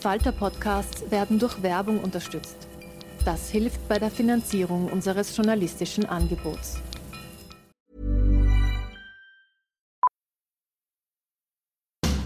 [0.00, 2.56] Falter-Podcasts werden durch Werbung unterstützt.
[3.24, 6.78] Das hilft bei der Finanzierung unseres journalistischen Angebots.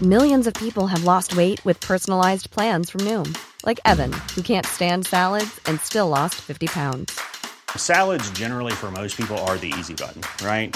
[0.01, 3.33] Millions of people have lost weight with personalized plans from Noom,
[3.65, 7.19] like Evan, who can't stand salads and still lost 50 pounds.
[7.75, 10.75] Salads generally for most people are the easy button, right?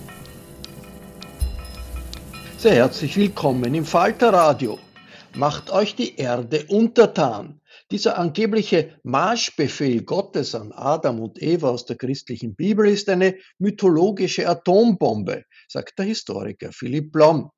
[2.61, 4.77] Sehr herzlich willkommen im Falterradio.
[5.33, 7.59] Macht euch die Erde untertan.
[7.89, 14.47] Dieser angebliche Marschbefehl Gottes an Adam und Eva aus der christlichen Bibel ist eine mythologische
[14.47, 17.49] Atombombe, sagt der Historiker Philipp Blom.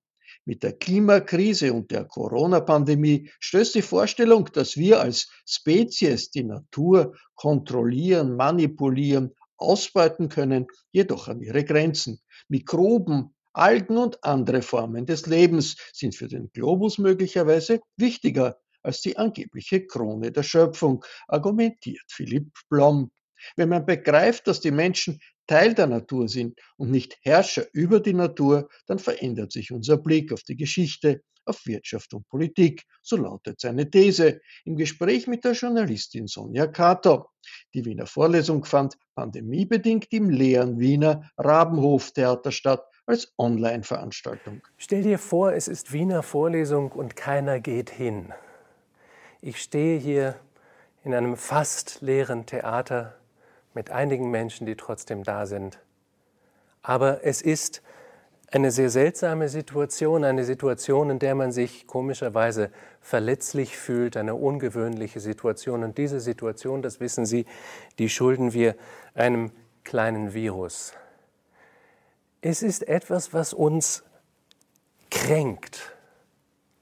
[0.46, 7.13] Mit der Klimakrise und der Corona-Pandemie stößt die Vorstellung, dass wir als Spezies die Natur
[7.36, 12.22] kontrollieren, manipulieren, ausbeuten können, jedoch an ihre Grenzen.
[12.47, 19.18] Mikroben, Algen und andere Formen des Lebens sind für den Globus möglicherweise wichtiger als die
[19.18, 23.12] angebliche Krone der Schöpfung, argumentiert Philipp Blom.
[23.56, 28.13] Wenn man begreift, dass die Menschen Teil der Natur sind und nicht Herrscher über die
[28.13, 32.84] Natur, dann verändert sich unser Blick auf die Geschichte, auf Wirtschaft und Politik.
[33.02, 37.28] So lautet seine These im Gespräch mit der Journalistin Sonja Kato.
[37.74, 44.62] Die Wiener Vorlesung fand pandemiebedingt im leeren Wiener Rabenhof-Theater statt als Online-Veranstaltung.
[44.78, 48.34] Stell dir vor, es ist Wiener Vorlesung und keiner geht hin.
[49.41, 50.36] Ich stehe hier
[51.03, 53.16] in einem fast leeren Theater
[53.74, 55.80] mit einigen Menschen, die trotzdem da sind.
[56.81, 57.81] Aber es ist
[58.52, 62.69] eine sehr seltsame Situation, eine Situation, in der man sich komischerweise
[63.02, 65.84] verletzlich fühlt, eine ungewöhnliche Situation.
[65.84, 67.46] Und diese Situation, das wissen Sie,
[67.97, 68.75] die schulden wir
[69.16, 69.52] einem
[69.84, 70.94] kleinen Virus.
[72.46, 74.04] Es ist etwas, was uns
[75.09, 75.96] kränkt,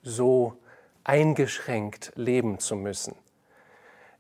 [0.01, 0.57] so
[1.03, 3.13] eingeschränkt leben zu müssen.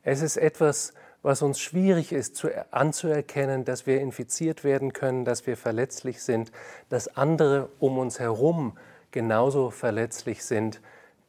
[0.03, 0.93] Es ist etwas,
[1.23, 6.51] was uns schwierig ist zu, anzuerkennen, dass wir infiziert werden können, dass wir verletzlich sind,
[6.89, 8.77] dass andere um uns herum
[9.09, 10.79] genauso verletzlich sind,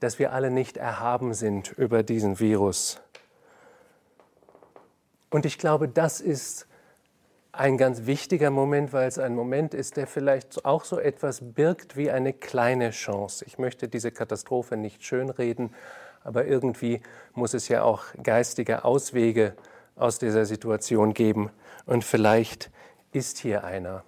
[0.00, 3.00] dass wir alle nicht erhaben sind über diesen Virus.
[5.30, 6.66] Und ich glaube, das ist
[7.52, 11.96] ein ganz wichtiger Moment, weil es ein Moment ist, der vielleicht auch so etwas birgt
[11.96, 13.44] wie eine kleine Chance.
[13.44, 15.74] Ich möchte diese Katastrophe nicht schönreden,
[16.24, 17.02] aber irgendwie
[17.34, 19.54] muss es ja auch geistige Auswege
[19.96, 21.50] aus dieser Situation geben.
[21.84, 22.70] Und vielleicht
[23.12, 24.02] ist hier einer.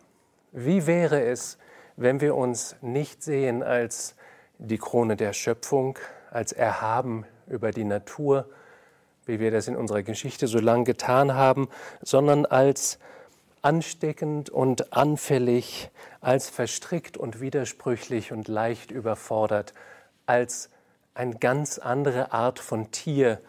[0.52, 1.58] Wie wäre es,
[1.96, 4.16] wenn wir uns nicht sehen als
[4.58, 5.98] die Krone der Schöpfung,
[6.30, 8.48] als erhaben über die Natur,
[9.26, 11.68] wie wir das in unserer Geschichte so lang getan haben,
[12.02, 12.98] sondern als
[13.64, 15.90] ansteckend und anfällig,
[16.20, 19.72] als verstrickt und widersprüchlich und leicht überfordert,
[20.26, 20.68] als
[21.14, 23.40] eine ganz andere Art von Tier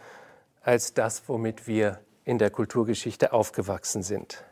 [0.62, 4.44] als das, womit wir in der Kulturgeschichte aufgewachsen sind.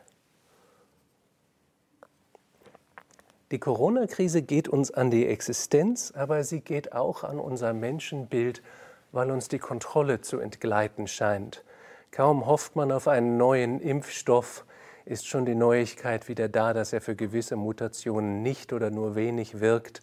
[3.50, 8.62] Die Corona-Krise geht uns an die Existenz, aber sie geht auch an unser Menschenbild,
[9.12, 11.64] weil uns die Kontrolle zu entgleiten scheint.
[12.10, 14.64] Kaum hofft man auf einen neuen Impfstoff,
[15.04, 19.60] ist schon die Neuigkeit wieder da, dass er für gewisse Mutationen nicht oder nur wenig
[19.60, 20.00] wirkt.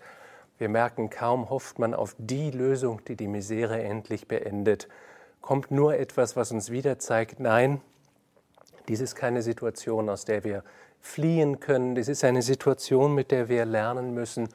[0.57, 4.87] Wir merken, kaum hofft man auf die Lösung, die die Misere endlich beendet,
[5.41, 7.81] kommt nur etwas, was uns wieder zeigt, nein,
[8.87, 10.63] dies ist keine Situation, aus der wir
[10.99, 11.95] fliehen können.
[11.95, 14.49] Dies ist eine Situation, mit der wir lernen müssen,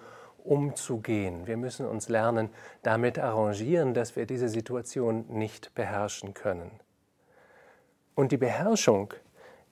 [0.44, 1.46] umzugehen.
[1.46, 2.50] Wir müssen uns lernen,
[2.82, 6.70] damit arrangieren, dass wir diese Situation nicht beherrschen können.
[8.14, 9.12] Und die Beherrschung,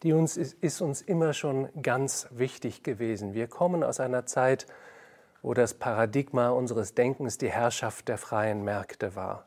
[0.04, 3.32] die uns ist, uns immer schon ganz wichtig gewesen.
[3.32, 4.66] Wir kommen aus einer Zeit,
[5.40, 9.46] wo das Paradigma unseres Denkens die Herrschaft der freien Märkte war.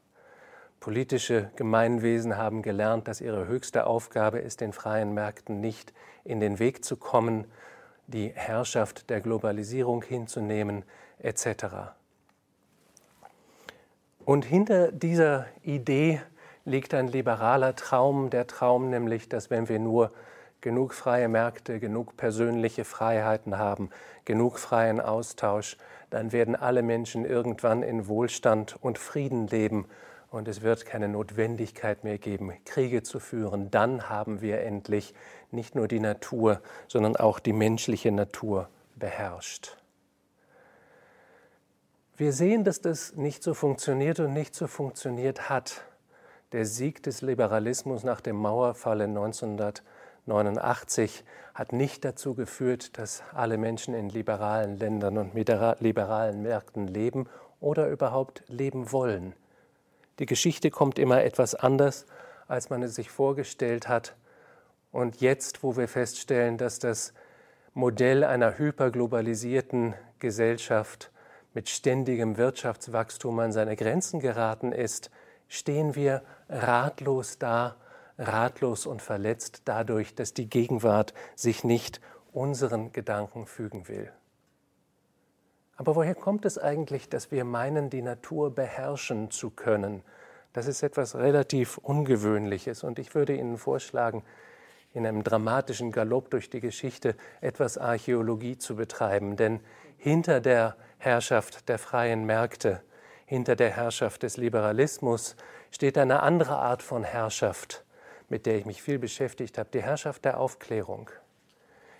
[0.80, 5.94] Politische Gemeinwesen haben gelernt, dass ihre höchste Aufgabe ist, den freien Märkten nicht
[6.24, 7.45] in den Weg zu kommen,
[8.07, 10.86] die Herrschaft der Globalisierung hinzunehmen,
[11.19, 11.94] etc.
[14.25, 16.21] Und hinter dieser Idee
[16.65, 20.12] liegt ein liberaler Traum, der Traum nämlich, dass wenn wir nur
[20.62, 23.89] genug freie Märkte, genug persönliche Freiheiten haben,
[24.25, 25.77] genug freien Austausch,
[26.09, 29.88] dann werden alle Menschen irgendwann in Wohlstand und Frieden leben
[30.30, 33.71] und es wird keine Notwendigkeit mehr geben, Kriege zu führen.
[33.71, 35.13] Dann haben wir endlich
[35.51, 39.77] nicht nur die Natur, sondern auch die menschliche Natur beherrscht.
[42.18, 45.81] Wir sehen, dass das nicht so funktioniert und nicht so funktioniert hat.
[46.51, 49.13] Der Sieg des Liberalismus nach dem Mauerfall in
[50.27, 55.47] 1989 hat nicht dazu geführt, dass alle Menschen in liberalen Ländern und mit
[55.79, 57.27] liberalen Märkten leben
[57.62, 59.33] oder überhaupt leben wollen.
[60.19, 62.06] Die Geschichte kommt immer etwas anders,
[62.47, 64.15] als man es sich vorgestellt hat.
[64.91, 67.13] Und jetzt, wo wir feststellen, dass das
[67.74, 71.12] Modell einer hyperglobalisierten Gesellschaft
[71.53, 75.09] mit ständigem Wirtschaftswachstum an seine Grenzen geraten ist,
[75.47, 77.77] stehen wir ratlos da,
[78.17, 82.01] ratlos und verletzt dadurch, dass die Gegenwart sich nicht
[82.33, 84.11] unseren Gedanken fügen will.
[85.75, 90.01] Aber woher kommt es eigentlich, dass wir meinen, die Natur beherrschen zu können?
[90.53, 94.23] Das ist etwas relativ Ungewöhnliches und ich würde Ihnen vorschlagen,
[94.93, 99.59] in einem dramatischen Galopp durch die Geschichte etwas Archäologie zu betreiben, denn
[99.97, 102.81] hinter der Herrschaft der freien Märkte,
[103.25, 105.35] hinter der Herrschaft des Liberalismus
[105.69, 107.85] steht eine andere Art von Herrschaft,
[108.29, 111.09] mit der ich mich viel beschäftigt habe, die Herrschaft der Aufklärung,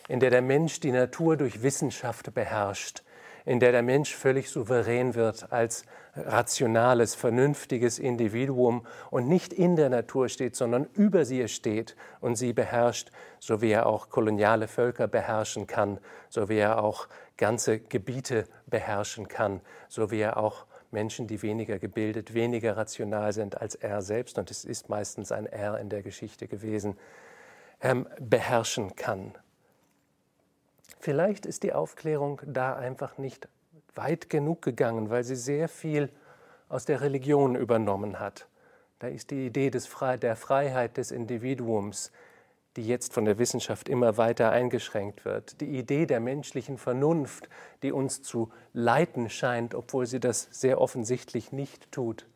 [0.08, 3.04] in der der Mensch die Natur durch Wissenschaft beherrscht,
[3.46, 5.86] in der der Mensch völlig souverän wird als
[6.18, 12.54] rationales, vernünftiges Individuum und nicht in der Natur steht, sondern über sie steht und sie
[12.54, 17.08] beherrscht, so wie er auch koloniale Völker beherrschen kann, so wie er auch
[17.38, 23.60] ganze Gebiete beherrschen kann, so wie er auch Menschen, die weniger gebildet, weniger rational sind
[23.60, 26.98] als er selbst, und es ist meistens ein Er in der Geschichte gewesen,
[27.82, 29.34] ähm, beherrschen kann.
[31.00, 33.48] Vielleicht ist die Aufklärung da einfach nicht
[33.96, 36.10] weit genug gegangen, weil sie sehr viel
[36.70, 38.48] aus der Religion übernommen hat.
[39.00, 42.12] Da ist die Idee des Fre der Freiheit des Individuums,
[42.78, 45.60] die jetzt von der Wissenschaft immer weiter eingeschränkt wird.
[45.60, 47.50] Die Idee der menschlichen Vernunft,
[47.84, 52.28] die uns zu leiten scheint, obwohl sie das sehr offensichtlich nicht tut.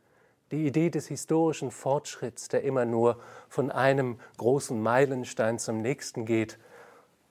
[0.52, 6.58] Die Idee des historischen Fortschritts, der immer nur von einem großen Meilenstein zum nächsten geht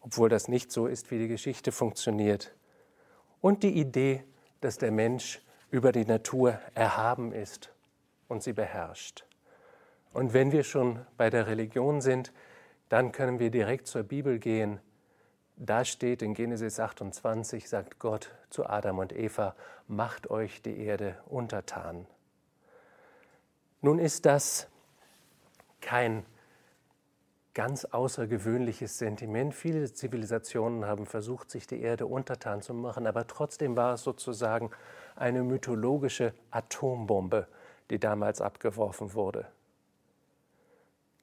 [0.01, 2.55] obwohl das nicht so ist, wie die Geschichte funktioniert.
[3.41, 4.25] Und die Idee,
[4.61, 5.41] dass der Mensch
[5.71, 7.71] über die Natur erhaben ist
[8.29, 9.25] und sie beherrscht.
[10.13, 12.33] Und wenn wir schon bei der Religion sind,
[12.91, 14.81] dann können wir direkt zur Bibel gehen.
[15.57, 19.55] Da steht in Genesis 28, sagt Gott zu Adam und Eva,
[19.87, 22.07] macht euch die Erde untertan.
[23.81, 24.69] Nun ist das
[25.81, 26.27] kein
[27.55, 29.55] ganz außergewöhnliches Sentiment.
[29.55, 34.71] Viele Zivilisationen haben versucht, sich die Erde untertan zu machen, aber trotzdem war es sozusagen
[35.15, 37.47] eine mythologische Atombombe,
[37.91, 39.47] die damals abgeworfen wurde.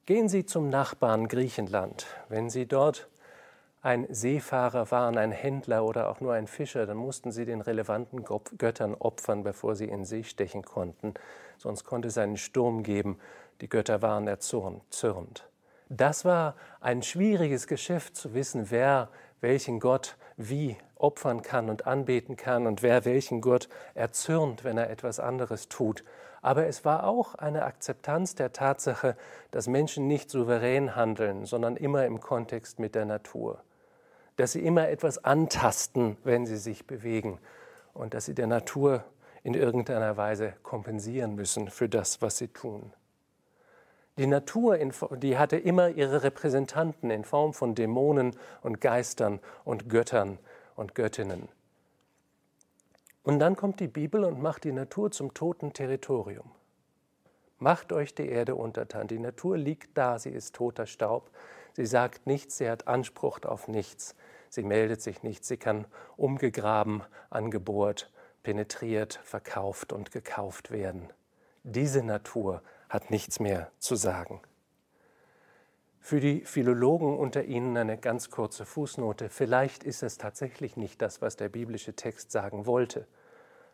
[0.08, 2.06] Gehen Sie zum Nachbarn Griechenland.
[2.30, 3.08] Wenn Sie dort
[3.82, 8.24] ein Seefahrer waren, ein Händler oder auch nur ein Fischer, dann mussten sie den relevanten
[8.24, 11.12] Göttern opfern, bevor sie in See stechen konnten.
[11.58, 13.18] Sonst konnte es einen Sturm geben.
[13.60, 15.46] Die Götter waren erzürnt.
[15.90, 19.10] Das war ein schwieriges Geschäft zu wissen, wer
[19.42, 24.88] welchen Gott wie opfern kann und anbeten kann und wer welchen Gott erzürnt, wenn er
[24.88, 26.02] etwas anderes tut.
[26.42, 29.16] Aber es war auch eine Akzeptanz der Tatsache,
[29.50, 33.62] dass Menschen nicht souverän handeln, sondern immer im Kontext mit der Natur.
[34.36, 37.38] Dass sie immer etwas antasten, wenn sie sich bewegen
[37.92, 39.04] und dass sie der Natur
[39.42, 42.92] in irgendeiner Weise kompensieren müssen für das, was sie tun.
[44.18, 44.76] Die Natur,
[45.16, 50.38] die hatte immer ihre Repräsentanten in Form von Dämonen und Geistern und Göttern
[50.74, 51.48] und Göttinnen.
[53.22, 56.50] Und dann kommt die Bibel und macht die Natur zum toten Territorium.
[57.58, 59.08] Macht euch die Erde untertan.
[59.08, 61.30] Die Natur liegt da, sie ist toter Staub.
[61.72, 64.14] Sie sagt nichts, sie hat Anspruch auf nichts.
[64.48, 68.10] Sie meldet sich nicht, sie kann umgegraben, angebohrt,
[68.42, 71.12] penetriert, verkauft und gekauft werden.
[71.64, 74.40] Diese Natur hat nichts mehr zu sagen.
[76.08, 79.28] Für die Philologen unter Ihnen eine ganz kurze Fußnote.
[79.28, 83.06] Vielleicht ist es tatsächlich nicht das, was der biblische Text sagen wollte.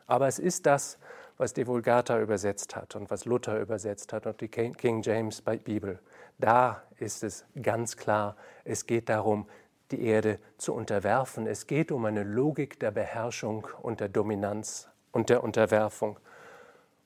[0.09, 0.99] Aber es ist das,
[1.37, 6.01] was die Vulgata übersetzt hat und was Luther übersetzt hat und die King James Bibel.
[6.39, 9.47] Da ist es ganz klar, es geht darum,
[9.93, 11.47] die Erde zu unterwerfen.
[11.47, 16.19] Es geht um eine Logik der Beherrschung und der Dominanz und der Unterwerfung.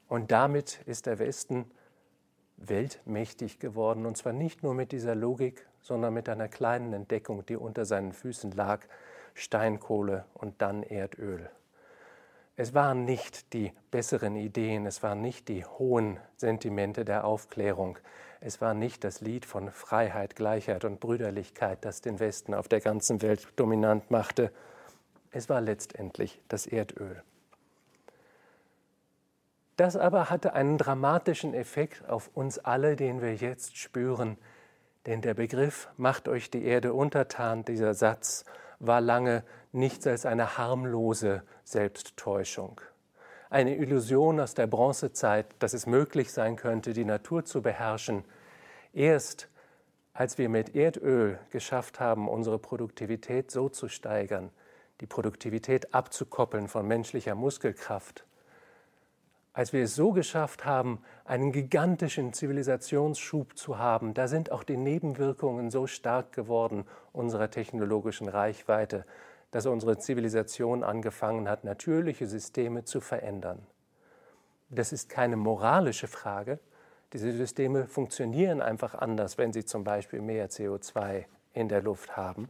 [0.08, 1.70] Und damit ist der Westen
[2.58, 7.56] weltmächtig geworden, und zwar nicht nur mit dieser Logik, sondern mit einer kleinen Entdeckung, die
[7.56, 8.80] unter seinen Füßen lag,
[9.34, 11.48] Steinkohle und dann Erdöl.
[12.56, 17.98] Es waren nicht die besseren Ideen, es waren nicht die hohen Sentimente der Aufklärung,
[18.40, 22.80] es war nicht das Lied von Freiheit, Gleichheit und Brüderlichkeit, das den Westen auf der
[22.80, 24.52] ganzen Welt dominant machte,
[25.30, 27.22] es war letztendlich das Erdöl.
[29.78, 34.36] Das aber hatte einen dramatischen Effekt auf uns alle, den wir jetzt spüren.
[35.06, 38.44] Denn der Begriff macht euch die Erde untertan, dieser Satz,
[38.80, 42.80] war lange nichts als eine harmlose Selbsttäuschung.
[43.50, 48.24] Eine Illusion aus der Bronzezeit, dass es möglich sein könnte, die Natur zu beherrschen.
[48.92, 49.48] Erst
[50.12, 54.50] als wir mit Erdöl geschafft haben, unsere Produktivität so zu steigern,
[55.00, 58.24] die Produktivität abzukoppeln von menschlicher Muskelkraft,
[59.58, 64.76] als wir es so geschafft haben, einen gigantischen Zivilisationsschub zu haben, da sind auch die
[64.76, 69.04] Nebenwirkungen so stark geworden unserer technologischen Reichweite,
[69.50, 73.66] dass unsere Zivilisation angefangen hat, natürliche Systeme zu verändern.
[74.70, 76.60] Das ist keine moralische Frage.
[77.12, 82.48] Diese Systeme funktionieren einfach anders, wenn sie zum Beispiel mehr CO2 in der Luft haben.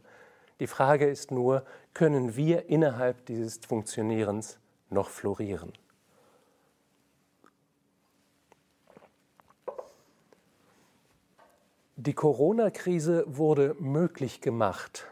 [0.59, 4.59] Die Frage ist nur, können wir innerhalb dieses Funktionierens
[4.91, 5.73] noch florieren?
[12.01, 15.05] Die Corona-Krise wurde möglich gemacht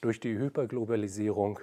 [0.00, 1.60] durch die Hyperglobalisierung,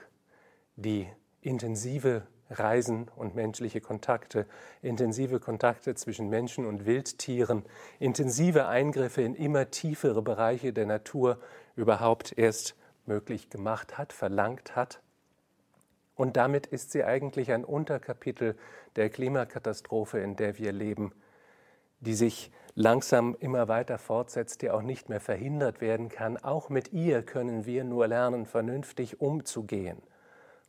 [0.75, 1.07] die
[1.41, 4.45] intensive Reisen und menschliche Kontakte,
[4.83, 7.63] intensive Kontakte zwischen Menschen und Wildtieren,
[7.97, 11.39] intensive Eingriffe in immer tiefere Bereiche der Natur
[11.75, 12.75] überhaupt erst
[13.07, 15.01] möglich gemacht hat, verlangt hat.
[16.13, 18.55] Und damit ist sie eigentlich ein Unterkapitel
[18.95, 21.13] der Klimakatastrophe, in der wir leben,
[21.99, 26.37] die sich langsam immer weiter fortsetzt, die auch nicht mehr verhindert werden kann.
[26.37, 29.97] Auch mit ihr können wir nur lernen, vernünftig umzugehen,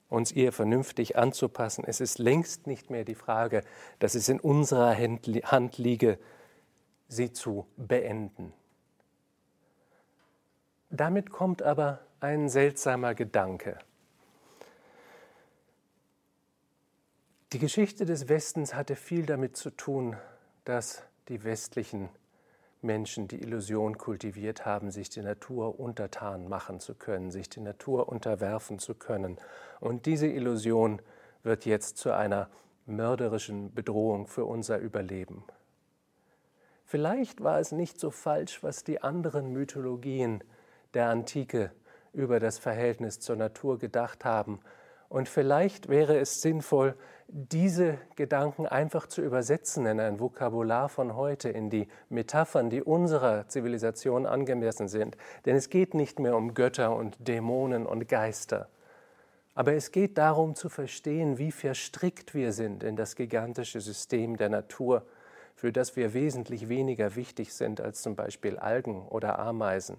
[0.08, 1.84] uns ihr vernünftig anzupassen.
[1.86, 3.62] Es ist längst nicht mehr die Frage,
[3.98, 6.18] dass es in unserer Hand liege,
[7.08, 8.54] sie zu beenden.
[10.90, 13.78] Damit kommt aber ein seltsamer Gedanke.
[17.52, 20.16] Die Geschichte des Westens hatte viel damit zu tun,
[20.64, 22.08] dass die westlichen
[22.80, 28.08] Menschen die Illusion kultiviert haben, sich die Natur untertan machen zu können, sich die Natur
[28.08, 29.36] unterwerfen zu können.
[29.80, 31.02] Und diese Illusion
[31.42, 32.48] wird jetzt zu einer
[32.86, 35.44] mörderischen Bedrohung für unser Überleben.
[36.84, 40.42] Vielleicht war es nicht so falsch, was die anderen Mythologien
[40.94, 41.72] der Antike
[42.12, 44.60] über das Verhältnis zur Natur gedacht haben,
[45.08, 46.94] und vielleicht wäre es sinnvoll,
[47.30, 53.46] diese Gedanken einfach zu übersetzen in ein Vokabular von heute, in die Metaphern, die unserer
[53.48, 55.16] Zivilisation angemessen sind.
[55.44, 58.68] Denn es geht nicht mehr um Götter und Dämonen und Geister.
[59.54, 64.48] Aber es geht darum zu verstehen, wie verstrickt wir sind in das gigantische System der
[64.48, 65.04] Natur,
[65.54, 69.98] für das wir wesentlich weniger wichtig sind als zum Beispiel Algen oder Ameisen.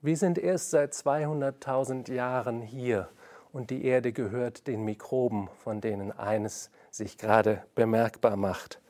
[0.00, 3.08] Wir sind erst seit 200.000 Jahren hier
[3.56, 8.82] und die Erde gehört den Mikroben, von denen eines sich gerade bemerkbar macht.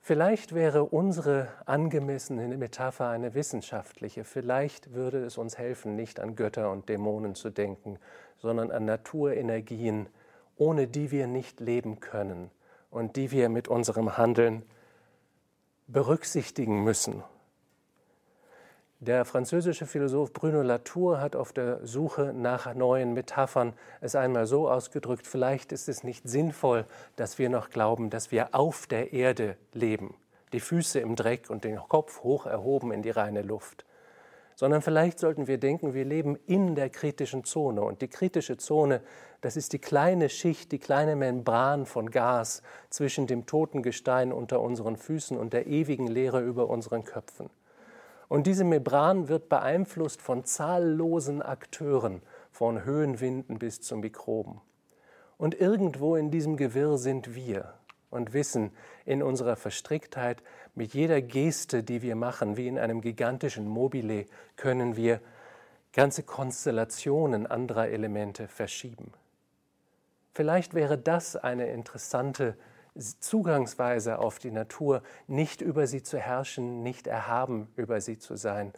[0.00, 4.24] Vielleicht wäre unsere angemessene Metapher eine wissenschaftliche.
[4.24, 7.98] Vielleicht würde es uns helfen, nicht an Götter und Dämonen zu denken,
[8.38, 10.08] sondern an Naturenergien,
[10.56, 12.50] ohne die wir nicht leben können
[12.90, 14.62] und die wir mit unserem Handeln
[15.88, 17.22] berücksichtigen müssen
[19.04, 24.68] der französische Philosoph Bruno Latour hat auf der Suche nach neuen Metaphern es einmal so
[24.68, 29.56] ausgedrückt, vielleicht ist es nicht sinnvoll, dass wir noch glauben, dass wir auf der Erde
[29.72, 30.14] leben,
[30.52, 33.84] die Füße im Dreck und den Kopf hoch erhoben in die reine Luft,
[34.56, 37.82] sondern vielleicht sollten wir denken, wir leben in der kritischen Zone.
[37.82, 39.00] Und die kritische Zone,
[39.40, 44.60] das ist die kleine Schicht, die kleine Membran von Gas zwischen dem toten Gestein unter
[44.60, 47.50] unseren Füßen und der ewigen Leere über unseren Köpfen.
[48.34, 54.60] Und diese Membran wird beeinflusst von zahllosen Akteuren, von Höhenwinden bis zu Mikroben.
[55.38, 57.74] Und irgendwo in diesem Gewirr sind wir
[58.10, 58.72] und wissen
[59.04, 60.42] in unserer Verstricktheit,
[60.74, 64.26] mit jeder Geste, die wir machen, wie in einem gigantischen Mobile,
[64.56, 65.20] können wir
[65.92, 69.12] ganze Konstellationen anderer Elemente verschieben.
[70.32, 72.56] Vielleicht wäre das eine interessante
[72.96, 78.72] Zugangsweise auf die Natur, nicht über sie zu herrschen, nicht erhaben über sie zu sein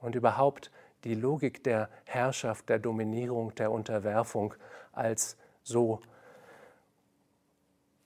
[0.00, 0.70] und überhaupt
[1.04, 4.54] die Logik der Herrschaft, der Dominierung, der Unterwerfung
[4.92, 6.00] als so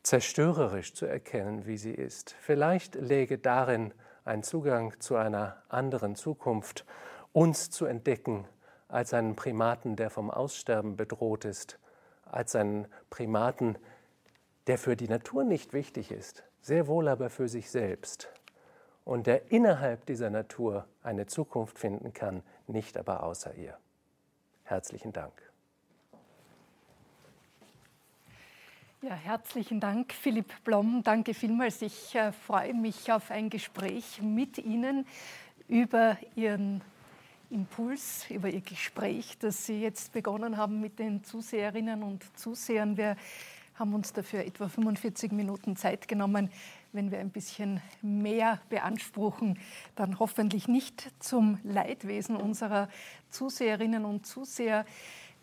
[0.02, 2.34] zerstörerisch zu erkennen, wie sie ist.
[2.40, 3.94] Vielleicht läge darin
[4.24, 6.84] ein Zugang zu einer anderen Zukunft,
[7.32, 8.46] uns zu entdecken
[8.88, 11.78] als einen Primaten, der vom Aussterben bedroht ist,
[12.24, 13.80] als einen Primaten, der
[14.78, 18.28] für die Natur nicht wichtig ist, sehr wohl aber für sich selbst
[19.04, 23.76] und der innerhalb dieser Natur eine Zukunft finden kann, nicht aber außer ihr.
[24.64, 25.32] Herzlichen Dank.
[29.02, 31.02] Ja, herzlichen Dank, Philipp Blom.
[31.02, 31.82] Danke vielmals.
[31.82, 35.04] Ich äh, freue mich auf ein Gespräch mit Ihnen
[35.66, 36.82] über Ihren
[37.50, 42.96] Impuls, über Ihr Gespräch, das Sie jetzt begonnen haben mit den Zuseherinnen und Zusehern.
[42.96, 43.16] Wir
[43.74, 46.50] haben uns dafür etwa 45 Minuten Zeit genommen.
[46.92, 49.58] Wenn wir ein bisschen mehr beanspruchen,
[49.96, 52.88] dann hoffentlich nicht zum Leidwesen unserer
[53.30, 54.84] Zuseherinnen und Zuseher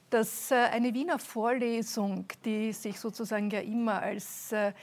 [0.09, 4.73] dass äh, eine Wiener Vorlesung, die sich sozusagen ja immer als äh,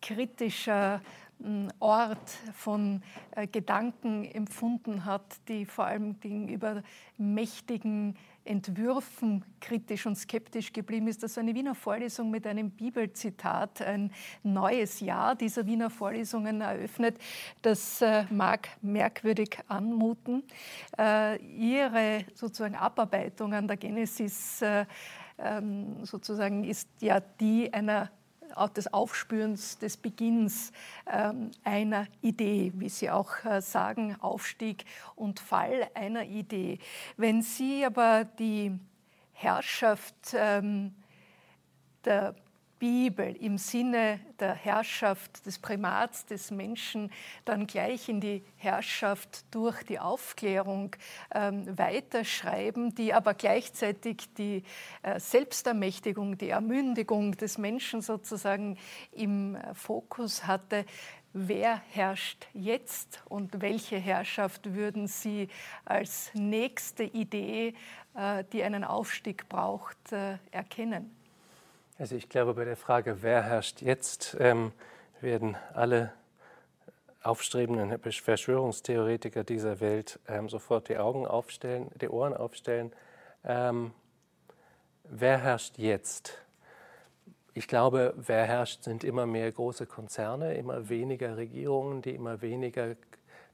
[0.00, 1.00] kritischer
[1.42, 6.82] hm, Ort von äh, Gedanken empfunden hat, die vor allem gegenüber
[7.18, 11.22] mächtigen Entwürfen kritisch und skeptisch geblieben ist.
[11.22, 14.12] Das war eine Wiener Vorlesung mit einem Bibelzitat, ein
[14.42, 17.18] neues Jahr dieser Wiener Vorlesungen eröffnet.
[17.62, 20.44] Das äh, mag merkwürdig anmuten.
[20.98, 24.86] Äh, ihre sozusagen Abarbeitung an der Genesis äh,
[25.38, 28.10] ähm, sozusagen ist ja die einer
[28.76, 30.72] des Aufspürens, des Beginns
[31.10, 36.78] ähm, einer Idee, wie Sie auch äh, sagen, Aufstieg und Fall einer Idee.
[37.16, 38.78] Wenn Sie aber die
[39.32, 40.94] Herrschaft ähm,
[42.04, 42.34] der
[42.78, 47.10] Bibel im Sinne der Herrschaft des Primats des Menschen
[47.44, 50.94] dann gleich in die Herrschaft durch die Aufklärung
[51.34, 54.62] ähm, weiterschreiben, die aber gleichzeitig die
[55.02, 58.76] äh, Selbstermächtigung, die Ermündigung des Menschen sozusagen
[59.12, 60.84] im äh, Fokus hatte.
[61.32, 65.48] Wer herrscht jetzt und welche Herrschaft würden Sie
[65.84, 67.74] als nächste Idee,
[68.14, 71.25] äh, die einen Aufstieg braucht, äh, erkennen?
[71.98, 74.72] Also ich glaube, bei der Frage, wer herrscht jetzt, ähm,
[75.22, 76.12] werden alle
[77.22, 82.92] aufstrebenden Verschwörungstheoretiker dieser Welt ähm, sofort die Augen aufstellen, die Ohren aufstellen.
[83.44, 83.92] Ähm,
[85.04, 86.36] wer herrscht jetzt?
[87.54, 92.94] Ich glaube, wer herrscht, sind immer mehr große Konzerne, immer weniger Regierungen, die immer weniger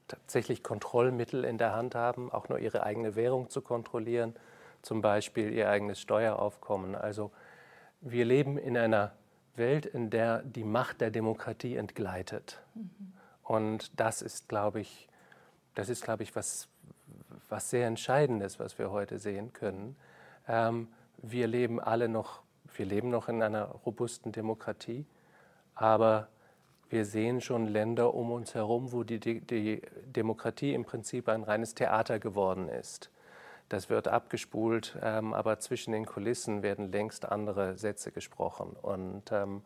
[0.09, 4.35] tatsächlich Kontrollmittel in der Hand haben, auch nur ihre eigene Währung zu kontrollieren,
[4.81, 6.93] zum Beispiel ihr eigenes Steueraufkommen.
[6.93, 7.31] Also
[8.03, 9.13] wir leben in einer
[9.55, 12.61] Welt, in der die Macht der Demokratie entgleitet.
[12.75, 13.13] Mhm.
[13.43, 15.07] Und das ist, glaube ich,
[15.75, 16.67] das ist, glaube ich, was,
[17.49, 19.95] was sehr Entscheidendes, was wir heute sehen können.
[20.47, 20.87] Ähm,
[21.17, 22.41] wir leben alle noch,
[22.75, 25.05] wir leben noch in einer robusten Demokratie,
[25.75, 26.27] aber
[26.89, 31.73] wir sehen schon Länder um uns herum, wo die, die Demokratie im Prinzip ein reines
[31.73, 33.09] Theater geworden ist.
[33.73, 38.75] Das wird abgespult, ähm, aber zwischen den Kulissen werden längst andere Sätze gesprochen.
[38.79, 39.63] Und ähm,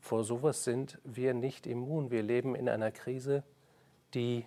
[0.00, 2.10] vor sowas sind wir nicht immun.
[2.10, 3.42] Wir leben in einer Krise,
[4.12, 4.44] die,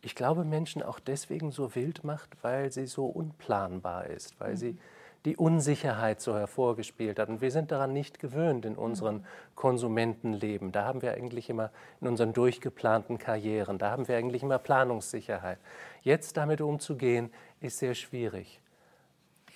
[0.00, 4.56] ich glaube, Menschen auch deswegen so wild macht, weil sie so unplanbar ist, weil mhm.
[4.56, 4.78] sie
[5.24, 7.28] die Unsicherheit so hervorgespielt hat.
[7.28, 10.72] Und wir sind daran nicht gewöhnt in unseren Konsumentenleben.
[10.72, 15.58] Da haben wir eigentlich immer in unseren durchgeplanten Karrieren, da haben wir eigentlich immer Planungssicherheit.
[16.02, 17.30] Jetzt damit umzugehen,
[17.60, 18.60] ist sehr schwierig.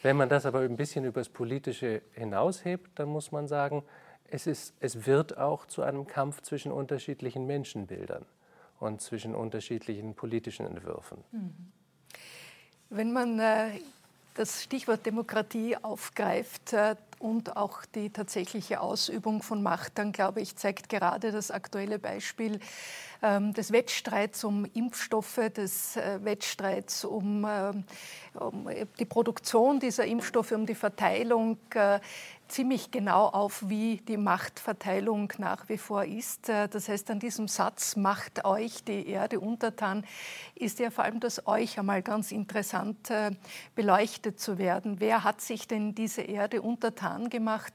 [0.02, 3.82] Wenn man das aber ein bisschen übers Politische hinaushebt, dann muss man sagen,
[4.26, 8.26] es, ist, es wird auch zu einem Kampf zwischen unterschiedlichen Menschenbildern
[8.80, 11.24] und zwischen unterschiedlichen politischen Entwürfen.
[11.32, 11.72] Mhm.
[12.90, 13.80] Wenn man äh,
[14.34, 16.74] das Stichwort Demokratie aufgreift
[17.18, 22.60] und auch die tatsächliche Ausübung von Macht, dann glaube ich, zeigt gerade das aktuelle Beispiel
[23.22, 27.84] ähm, des Wettstreits um Impfstoffe, des äh, Wettstreits um, ähm,
[28.34, 28.68] um,
[28.98, 32.00] die Produktion dieser Impfstoffe, um die Verteilung äh,
[32.48, 36.48] ziemlich genau auf, wie die Machtverteilung nach wie vor ist.
[36.48, 40.04] Äh, das heißt, an diesem Satz macht euch die Erde untertan,
[40.54, 43.12] ist ja vor allem das euch einmal ganz interessant
[43.74, 45.00] beleuchtet zu werden.
[45.00, 47.74] Wer hat sich denn diese Erde untertan gemacht?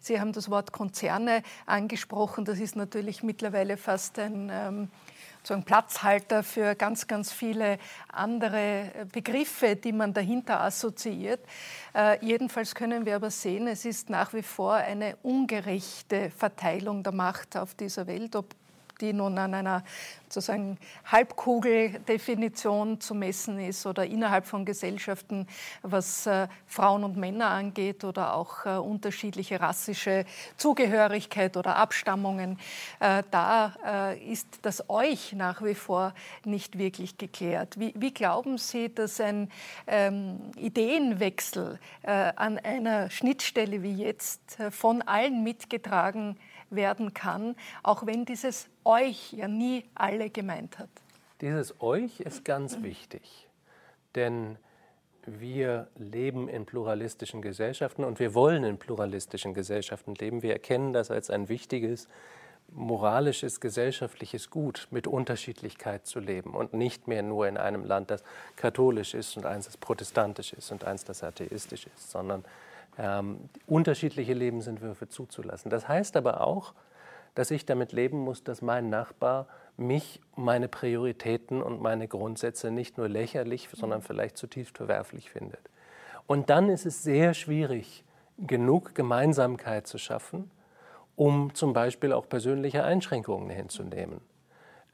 [0.00, 2.44] Sie haben das Wort Konzerne angesprochen.
[2.44, 4.90] Das ist natürlich mittlerweile fast ein
[5.48, 11.40] so ein Platzhalter für ganz, ganz viele andere Begriffe, die man dahinter assoziiert.
[11.94, 17.14] Äh, jedenfalls können wir aber sehen, es ist nach wie vor eine ungerechte Verteilung der
[17.14, 18.54] Macht auf dieser Welt, ob
[19.00, 19.84] die nun an einer
[20.28, 25.46] sozusagen Halbkugeldefinition zu messen ist oder innerhalb von Gesellschaften,
[25.82, 30.24] was äh, Frauen und Männer angeht oder auch äh, unterschiedliche rassische
[30.56, 32.58] Zugehörigkeit oder Abstammungen.
[33.00, 37.78] Äh, da äh, ist das Euch nach wie vor nicht wirklich geklärt.
[37.78, 39.50] Wie, wie glauben Sie, dass ein
[39.86, 46.36] ähm, Ideenwechsel äh, an einer Schnittstelle wie jetzt äh, von allen mitgetragen
[46.70, 50.90] werden kann, auch wenn dieses euch ja nie alle gemeint hat.
[51.40, 53.48] Dieses euch ist ganz wichtig,
[54.14, 54.56] denn
[55.24, 60.42] wir leben in pluralistischen Gesellschaften und wir wollen in pluralistischen Gesellschaften leben.
[60.42, 62.08] Wir erkennen das als ein wichtiges
[62.70, 68.22] moralisches, gesellschaftliches Gut, mit Unterschiedlichkeit zu leben und nicht mehr nur in einem Land, das
[68.56, 72.44] katholisch ist und eins, das protestantisch ist und eins, das atheistisch ist, sondern
[72.98, 75.70] ähm, unterschiedliche Lebensentwürfe zuzulassen.
[75.70, 76.74] Das heißt aber auch,
[77.34, 82.98] dass ich damit leben muss, dass mein Nachbar mich, meine Prioritäten und meine Grundsätze nicht
[82.98, 85.60] nur lächerlich, sondern vielleicht zutiefst verwerflich findet.
[86.26, 88.04] Und dann ist es sehr schwierig,
[88.38, 90.50] genug Gemeinsamkeit zu schaffen,
[91.14, 94.20] um zum Beispiel auch persönliche Einschränkungen hinzunehmen,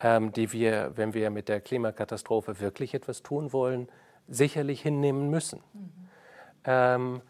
[0.00, 3.88] ähm, die wir, wenn wir mit der Klimakatastrophe wirklich etwas tun wollen,
[4.28, 5.60] sicherlich hinnehmen müssen.
[5.72, 7.20] Mhm.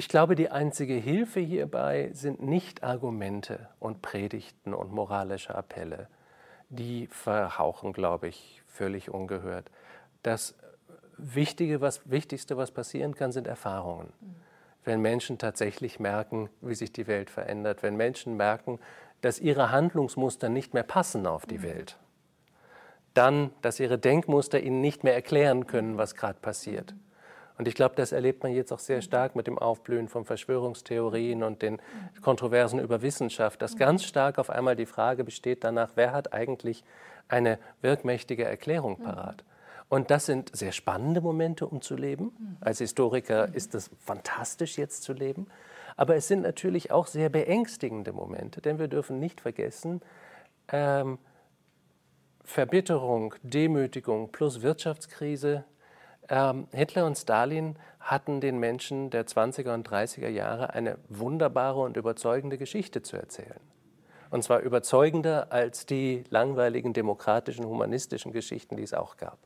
[0.00, 6.08] Ich glaube, die einzige Hilfe hierbei sind nicht Argumente und Predigten und moralische Appelle.
[6.70, 9.70] Die verhauchen, glaube ich, völlig ungehört.
[10.22, 10.54] Das
[11.18, 14.10] Wichtige, was, Wichtigste, was passieren kann, sind Erfahrungen.
[14.86, 18.78] Wenn Menschen tatsächlich merken, wie sich die Welt verändert, wenn Menschen merken,
[19.20, 21.98] dass ihre Handlungsmuster nicht mehr passen auf die Welt,
[23.12, 26.94] dann, dass ihre Denkmuster ihnen nicht mehr erklären können, was gerade passiert
[27.60, 31.42] und ich glaube, das erlebt man jetzt auch sehr stark mit dem Aufblühen von Verschwörungstheorien
[31.42, 31.78] und den
[32.22, 36.84] Kontroversen über Wissenschaft, dass ganz stark auf einmal die Frage besteht danach, wer hat eigentlich
[37.28, 39.44] eine wirkmächtige Erklärung parat.
[39.90, 42.56] Und das sind sehr spannende Momente, um zu leben.
[42.62, 45.46] Als Historiker ist es fantastisch, jetzt zu leben.
[45.98, 50.00] Aber es sind natürlich auch sehr beängstigende Momente, denn wir dürfen nicht vergessen,
[50.72, 51.18] ähm,
[52.42, 55.66] Verbitterung, Demütigung plus Wirtschaftskrise
[56.30, 61.96] ähm, Hitler und Stalin hatten den Menschen der 20er und 30er Jahre eine wunderbare und
[61.96, 63.60] überzeugende Geschichte zu erzählen.
[64.30, 69.38] Und zwar überzeugender als die langweiligen demokratischen, humanistischen Geschichten, die es auch gab.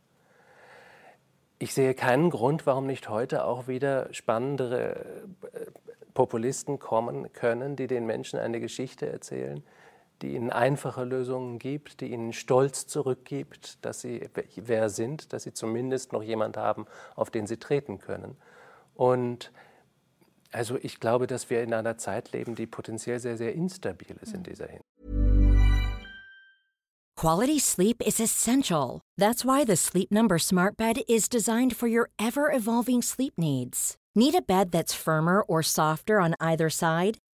[1.58, 5.66] Ich sehe keinen Grund, warum nicht heute auch wieder spannendere äh,
[6.12, 9.64] Populisten kommen können, die den Menschen eine Geschichte erzählen,
[10.22, 15.52] die ihnen einfache Lösungen gibt, die ihnen Stolz zurückgibt, dass sie wer sind, dass sie
[15.52, 18.36] zumindest noch jemand haben, auf den sie treten können.
[18.94, 19.52] Und
[20.52, 24.34] also ich glaube, dass wir in einer Zeit leben, die potenziell sehr, sehr instabil ist
[24.34, 24.44] in mhm.
[24.44, 24.84] dieser Hinsicht.
[27.16, 29.00] Quality sleep is essential.
[29.16, 33.96] That's why the Sleep Number Smart Bed is designed for your ever-evolving sleep needs.
[34.16, 37.18] Need a bed that's firmer or softer on either side?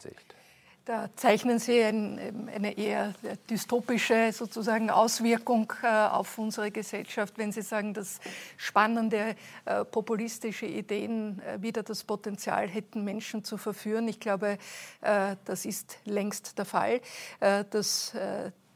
[0.00, 0.34] Sicht.
[0.88, 3.12] Da zeichnen Sie ein, eine eher
[3.50, 8.20] dystopische sozusagen Auswirkung äh, auf unsere Gesellschaft, wenn Sie sagen, dass
[8.56, 14.08] spannende äh, populistische Ideen äh, wieder das Potenzial hätten, Menschen zu verführen.
[14.08, 14.56] Ich glaube,
[15.00, 17.02] das ist längst der Fall.
[17.38, 18.14] Das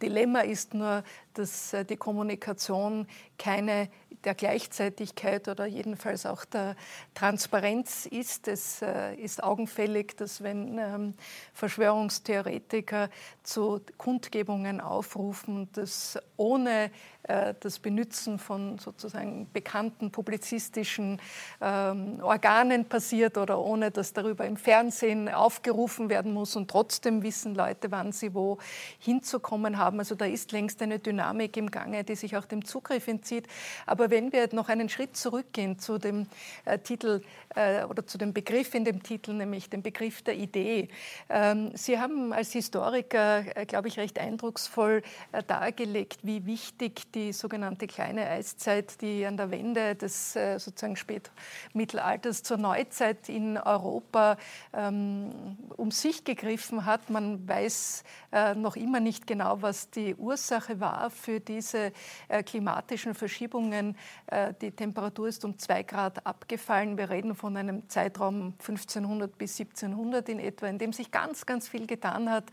[0.03, 3.07] Dilemma ist nur, dass die Kommunikation
[3.39, 3.89] keine
[4.25, 6.77] der Gleichzeitigkeit oder jedenfalls auch der
[7.15, 8.49] Transparenz ist.
[8.49, 11.15] Es äh, ist augenfällig, dass wenn ähm,
[11.55, 13.11] Verschwörungstheoretiker
[13.43, 16.91] zu Kundgebungen aufrufen, dass ohne
[17.25, 21.21] das Benutzen von sozusagen bekannten publizistischen
[21.61, 27.55] ähm, Organen passiert oder ohne dass darüber im Fernsehen aufgerufen werden muss und trotzdem wissen
[27.55, 28.59] Leute, wann sie wo
[28.99, 30.01] hinzukommen haben.
[30.01, 33.47] Also da ist längst eine Dynamik im Gange, die sich auch dem Zugriff entzieht.
[33.87, 36.27] Aber wenn wir noch einen Schritt zurückgehen zu dem
[36.65, 37.23] äh, Titel
[37.55, 40.89] äh, oder zu dem Begriff in dem Titel, nämlich dem Begriff der Idee.
[41.29, 47.33] Ähm, Sie haben als Historiker, äh, glaube ich, recht eindrucksvoll äh, dargelegt, wie wichtig die
[47.33, 54.37] sogenannte kleine Eiszeit, die an der Wende des äh, sozusagen Spätmittelalters zur Neuzeit in Europa
[54.73, 57.11] ähm, um sich gegriffen hat.
[57.11, 61.93] Man weiß äh, noch immer nicht genau, was die Ursache war für diese
[62.29, 63.97] äh, klimatischen Verschiebungen.
[64.27, 66.97] Äh, die Temperatur ist um zwei Grad abgefallen.
[66.97, 71.69] Wir reden von einem Zeitraum 1500 bis 1700 in etwa, in dem sich ganz, ganz
[71.69, 72.45] viel getan hat,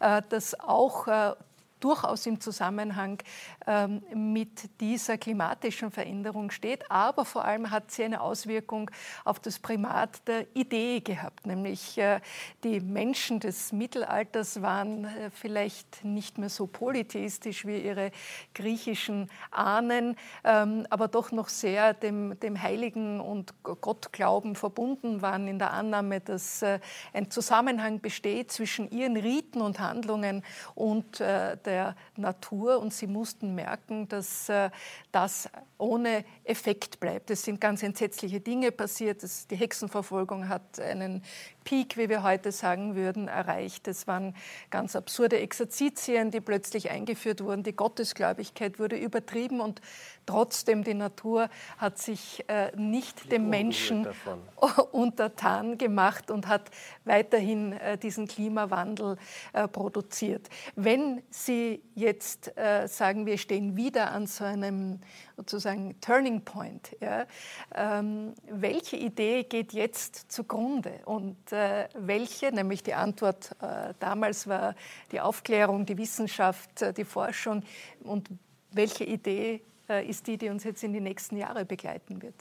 [0.00, 1.08] äh, das auch
[1.82, 3.18] durchaus im Zusammenhang
[3.66, 6.90] ähm, mit dieser klimatischen Veränderung steht.
[6.90, 8.90] Aber vor allem hat sie eine Auswirkung
[9.24, 12.20] auf das Primat der Idee gehabt, nämlich äh,
[12.64, 18.12] die Menschen des Mittelalters waren äh, vielleicht nicht mehr so polytheistisch wie ihre
[18.54, 25.58] griechischen Ahnen, ähm, aber doch noch sehr dem, dem Heiligen und Gottglauben verbunden waren in
[25.58, 26.78] der Annahme, dass äh,
[27.12, 33.54] ein Zusammenhang besteht zwischen ihren Riten und Handlungen und der der Natur und sie mussten
[33.54, 34.68] merken, dass äh,
[35.10, 37.30] das ohne Effekt bleibt.
[37.30, 39.22] Es sind ganz entsetzliche Dinge passiert.
[39.50, 41.24] die Hexenverfolgung hat einen
[41.64, 43.88] Peak, wie wir heute sagen würden, erreicht.
[43.88, 44.34] Es waren
[44.70, 47.62] ganz absurde Exerzitien, die plötzlich eingeführt wurden.
[47.62, 49.80] Die Gottesgläubigkeit wurde übertrieben und
[50.26, 51.48] trotzdem die Natur
[51.78, 54.06] hat sich äh, nicht die dem Menschen
[54.92, 56.70] untertan gemacht und hat
[57.04, 59.16] weiterhin äh, diesen Klimawandel
[59.52, 60.48] äh, produziert.
[60.76, 65.00] Wenn Sie jetzt äh, sagen, wir stehen wieder an so einem
[65.36, 67.26] sozusagen Turning Point, ja,
[67.74, 74.74] ähm, welche Idee geht jetzt zugrunde und welche, nämlich die Antwort äh, damals war
[75.10, 77.62] die Aufklärung, die Wissenschaft, äh, die Forschung
[78.02, 78.28] und
[78.70, 82.34] welche Idee äh, ist die, die uns jetzt in die nächsten Jahre begleiten wird?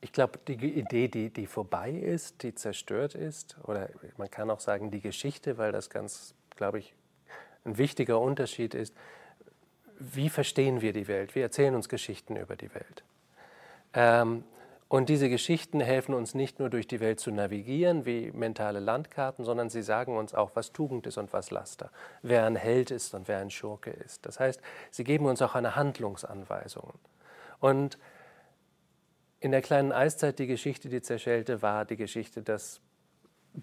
[0.00, 4.60] Ich glaube, die Idee, die, die vorbei ist, die zerstört ist, oder man kann auch
[4.60, 6.94] sagen die Geschichte, weil das ganz, glaube ich,
[7.64, 8.94] ein wichtiger Unterschied ist,
[9.98, 11.34] wie verstehen wir die Welt?
[11.34, 13.02] Wir erzählen uns Geschichten über die Welt.
[13.94, 14.44] Ähm,
[14.88, 19.44] und diese Geschichten helfen uns nicht nur durch die Welt zu navigieren wie mentale Landkarten,
[19.44, 21.90] sondern sie sagen uns auch, was Tugend ist und was Laster,
[22.22, 24.24] wer ein Held ist und wer ein Schurke ist.
[24.26, 24.60] Das heißt,
[24.92, 26.92] sie geben uns auch eine Handlungsanweisung.
[27.58, 27.98] Und
[29.40, 32.80] in der kleinen Eiszeit, die Geschichte, die zerschellte, war die Geschichte, dass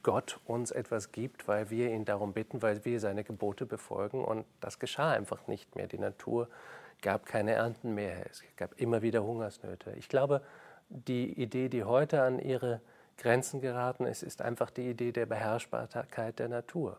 [0.02, 4.26] Gott uns etwas gibt, weil wir ihn darum bitten, weil wir seine Gebote befolgen.
[4.26, 5.88] Und das geschah einfach nicht mehr.
[5.88, 6.50] Die Natur
[7.02, 8.26] gab keine Ernten mehr.
[8.30, 9.94] Es gab immer wieder Hungersnöte.
[9.98, 10.42] Ich glaube,
[10.94, 12.82] die Idee, die heute an ihre
[13.18, 16.98] Grenzen geraten ist, ist einfach die Idee der Beherrschbarkeit der Natur.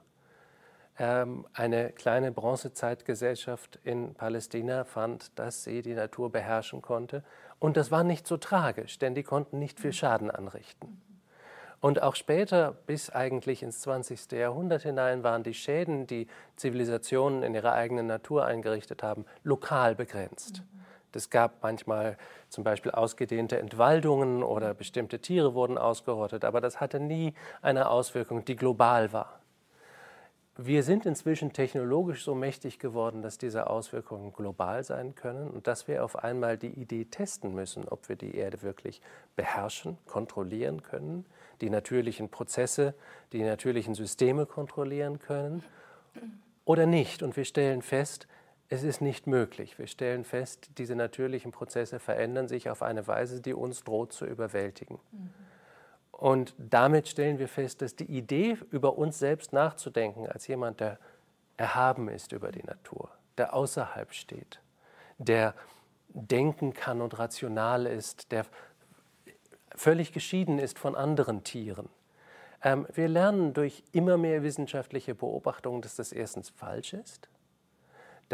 [0.99, 7.25] Ähm, eine kleine Bronzezeitgesellschaft in Palästina fand, dass sie die Natur beherrschen konnte.
[7.59, 11.01] Und das war nicht so tragisch, denn die konnten nicht viel Schaden anrichten.
[11.81, 14.33] Und auch später, bis eigentlich ins 20.
[14.33, 20.63] Jahrhundert hinein, waren die Schäden, die Zivilisationen in ihrer eigenen Natur eingerichtet haben, lokal begrenzt.
[21.17, 22.17] Es gab manchmal
[22.49, 28.45] zum Beispiel ausgedehnte Entwaldungen oder bestimmte Tiere wurden ausgerottet, aber das hatte nie eine Auswirkung,
[28.45, 29.41] die global war.
[30.57, 35.89] Wir sind inzwischen technologisch so mächtig geworden, dass diese Auswirkungen global sein können und dass
[35.89, 39.01] wir auf einmal die Idee testen müssen, ob wir die Erde wirklich
[39.35, 41.27] beherrschen, kontrollieren können,
[41.61, 42.95] die natürlichen Prozesse,
[43.33, 45.65] die natürlichen Systeme kontrollieren können
[46.65, 47.25] oder nicht.
[47.25, 48.29] Und wir stellen fest,
[48.75, 49.79] es ist nicht möglich.
[49.79, 54.27] Wir stellen fest, diese natürlichen Prozesse verändern sich auf eine Weise, die uns droht zu
[54.27, 54.99] überwältigen.
[55.13, 55.31] Mhm.
[56.11, 60.99] Und damit stellen wir fest, dass die Idee, über uns selbst nachzudenken, als jemand, der
[61.57, 64.61] erhaben ist über die Natur, der außerhalb steht,
[65.19, 65.55] der
[66.09, 68.47] denken kann und rational ist, der
[69.75, 71.89] völlig geschieden ist von anderen Tieren.
[72.63, 77.29] Ähm, wir lernen durch immer mehr wissenschaftliche Beobachtungen, dass das erstens falsch ist,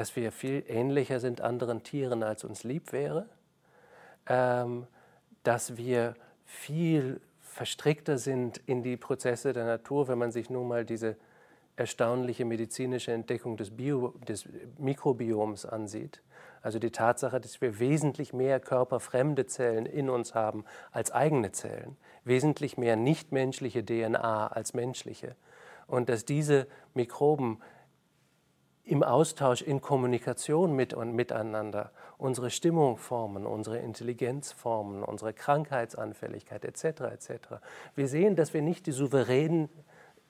[0.01, 3.27] dass wir viel ähnlicher sind anderen Tieren, als uns lieb wäre,
[4.27, 4.87] ähm,
[5.43, 6.15] dass wir
[6.47, 11.19] viel verstrickter sind in die Prozesse der Natur, wenn man sich nun mal diese
[11.77, 16.23] erstaunliche medizinische Entdeckung des, Bio, des Mikrobioms ansieht,
[16.63, 21.99] also die Tatsache, dass wir wesentlich mehr körperfremde Zellen in uns haben als eigene Zellen,
[22.25, 25.37] wesentlich mehr nichtmenschliche DNA als menschliche.
[25.87, 27.61] Und dass diese Mikroben
[28.85, 36.65] im Austausch, in Kommunikation mit und miteinander unsere Stimmung formen, unsere Intelligenz formen, unsere Krankheitsanfälligkeit
[36.65, 37.03] etc.
[37.03, 37.31] etc.
[37.95, 39.69] Wir sehen, dass wir nicht die souveränen,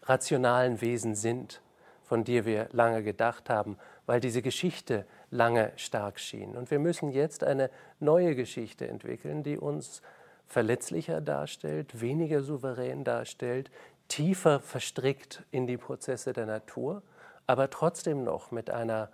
[0.02, 1.62] rationalen Wesen sind,
[2.02, 6.56] von der wir lange gedacht haben, weil diese Geschichte lange stark schien.
[6.56, 10.02] Und wir müssen jetzt eine neue Geschichte entwickeln, die uns
[10.46, 13.70] verletzlicher darstellt, weniger souverän darstellt,
[14.08, 17.02] tiefer verstrickt in die Prozesse der Natur
[17.50, 19.10] aber trotzdem noch mit, einer,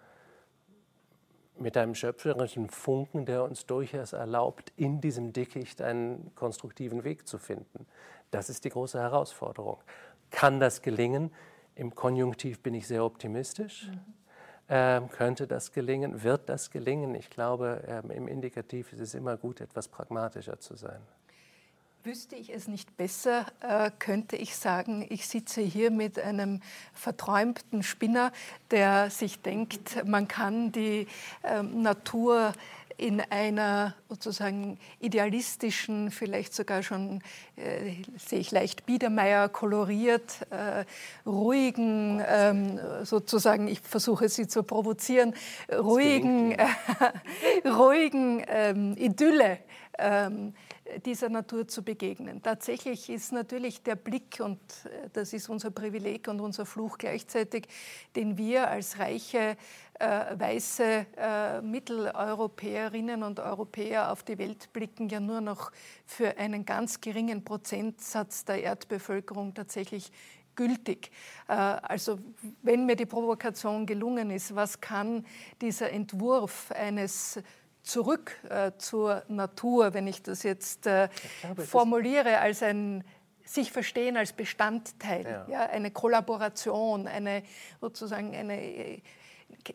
[1.58, 7.38] mit einem schöpferischen Funken, der uns durchaus erlaubt, in diesem Dickicht einen konstruktiven Weg zu
[7.38, 7.86] finden.
[8.30, 9.78] Das ist die große Herausforderung.
[10.30, 11.32] Kann das gelingen?
[11.76, 13.88] Im Konjunktiv bin ich sehr optimistisch.
[13.88, 14.00] Mhm.
[14.68, 16.22] Ähm, könnte das gelingen?
[16.22, 17.14] Wird das gelingen?
[17.14, 21.00] Ich glaube, ähm, im Indikativ ist es immer gut, etwas pragmatischer zu sein.
[22.06, 26.60] Wüsste ich es nicht besser, äh, könnte ich sagen, ich sitze hier mit einem
[26.94, 28.30] verträumten Spinner,
[28.70, 31.08] der sich denkt, man kann die
[31.42, 32.52] ähm, Natur
[32.96, 37.22] in einer sozusagen idealistischen, vielleicht sogar schon,
[37.56, 40.84] äh, sehe ich leicht Biedermeier koloriert, äh,
[41.28, 45.34] ruhigen, ähm, sozusagen, ich versuche sie zu provozieren,
[45.72, 46.68] ruhigen, äh,
[47.68, 49.58] ruhigen ähm, Idylle
[49.98, 50.54] ähm,
[51.04, 52.42] dieser Natur zu begegnen.
[52.42, 57.68] Tatsächlich ist natürlich der Blick, und äh, das ist unser Privileg und unser Fluch gleichzeitig,
[58.14, 59.56] den wir als reiche
[59.98, 65.72] äh, weiße äh, Mitteleuropäerinnen und Europäer auf die Welt blicken, ja nur noch
[66.04, 70.12] für einen ganz geringen Prozentsatz der Erdbevölkerung tatsächlich
[70.54, 71.10] gültig.
[71.48, 72.18] Äh, also
[72.62, 75.24] wenn mir die Provokation gelungen ist, was kann
[75.60, 77.40] dieser Entwurf eines
[77.86, 81.08] zurück äh, zur Natur, wenn ich das jetzt äh,
[81.40, 83.04] glaube, formuliere, als ein
[83.44, 85.46] sich verstehen als Bestandteil, ja.
[85.48, 85.66] ja.
[85.70, 87.44] eine Kollaboration, eine
[87.80, 89.00] sozusagen eine,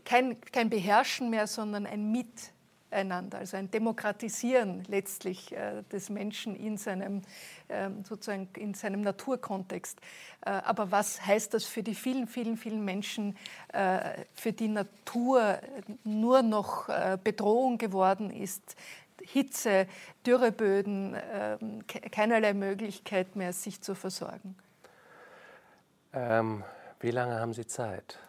[0.04, 2.52] kein, kein Beherrschen mehr, sondern ein Mit
[2.92, 7.22] einander, also ein Demokratisieren letztlich äh, des Menschen in seinem,
[7.68, 10.00] äh, sozusagen in seinem Naturkontext.
[10.46, 13.38] Äh, aber was heißt das für die vielen, vielen, vielen Menschen,
[13.74, 15.60] äh, für die Natur
[16.04, 16.90] nur noch
[17.24, 18.76] Bedrohung geworden ist?
[19.24, 19.88] Hitze,
[20.26, 24.56] Dürreböden, ähm, keinerlei Möglichkeit mehr, sich zu versorgen.
[26.14, 26.64] Ähm,
[27.00, 28.20] wie lange haben Sie Zeit?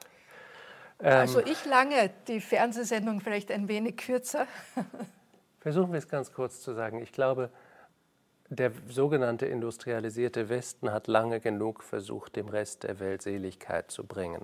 [1.02, 4.46] Also ähm, ich lange, die Fernsehsendung vielleicht ein wenig kürzer.
[5.60, 7.00] Versuchen wir es ganz kurz zu sagen.
[7.00, 7.50] Ich glaube,
[8.48, 14.42] der sogenannte industrialisierte Westen hat lange genug versucht, dem Rest der Welt Seligkeit zu bringen,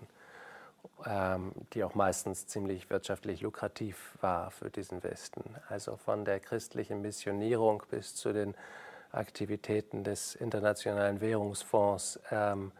[1.05, 5.43] ähm, die auch meistens ziemlich wirtschaftlich lukrativ war für diesen Westen.
[5.69, 8.55] Also von der christlichen Missionierung bis zu den
[9.13, 12.21] Aktivitäten des Internationalen Währungsfonds.
[12.31, 12.73] Ähm,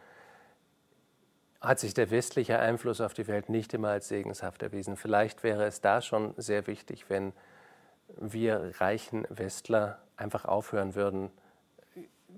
[1.61, 4.95] hat sich der westliche Einfluss auf die Welt nicht immer als segenshaft erwiesen.
[4.95, 7.33] Vielleicht wäre es da schon sehr wichtig, wenn
[8.17, 11.31] wir reichen Westler einfach aufhören würden,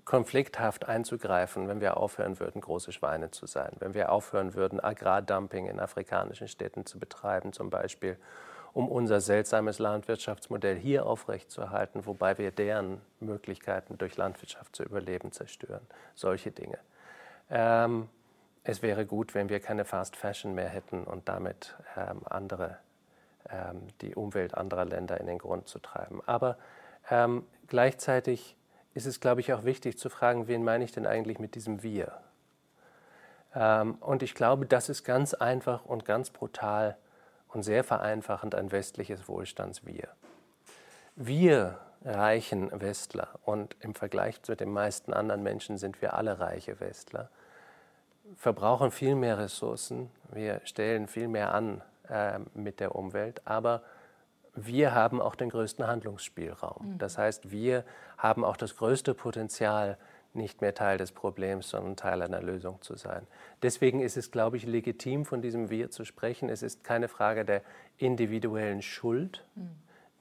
[0.06, 5.68] konflikthaft einzugreifen, wenn wir aufhören würden, große Schweine zu sein, wenn wir aufhören würden, Agrardumping
[5.68, 8.18] in afrikanischen Städten zu betreiben, zum Beispiel,
[8.74, 15.86] um unser seltsames Landwirtschaftsmodell hier aufrechtzuerhalten, wobei wir deren Möglichkeiten durch Landwirtschaft zu überleben zerstören.
[16.16, 16.80] Solche Dinge.
[17.50, 18.08] Ähm,
[18.64, 22.78] es wäre gut, wenn wir keine Fast Fashion mehr hätten und damit ähm, andere,
[23.50, 26.22] ähm, die Umwelt anderer Länder in den Grund zu treiben.
[26.28, 26.58] Aber
[27.10, 28.56] ähm, gleichzeitig
[28.94, 31.82] ist es, glaube ich, auch wichtig zu fragen, wen meine ich denn eigentlich mit diesem
[31.82, 32.14] Wir?
[33.56, 36.98] Ähm, und ich glaube, das ist ganz einfach und ganz brutal
[37.48, 40.08] und sehr vereinfachend ein westliches Wohlstandswir.
[41.16, 46.80] Wir reichen Westler und im Vergleich zu den meisten anderen Menschen sind wir alle reiche
[46.80, 47.30] Westler
[48.36, 53.82] verbrauchen viel mehr Ressourcen, wir stellen viel mehr an äh, mit der Umwelt, aber
[54.56, 56.94] wir haben auch den größten Handlungsspielraum.
[56.94, 56.98] Mhm.
[56.98, 57.86] Das heißt, wir
[58.18, 59.98] haben auch das größte Potenzial,
[60.34, 63.28] nicht mehr Teil des Problems, sondern Teil einer Lösung zu sein.
[63.64, 66.48] Deswegen ist es, glaube ich, legitim, von diesem Wir zu sprechen.
[66.48, 67.64] Es ist keine Frage der
[67.98, 69.46] individuellen Schuld.
[69.56, 69.72] Mhm.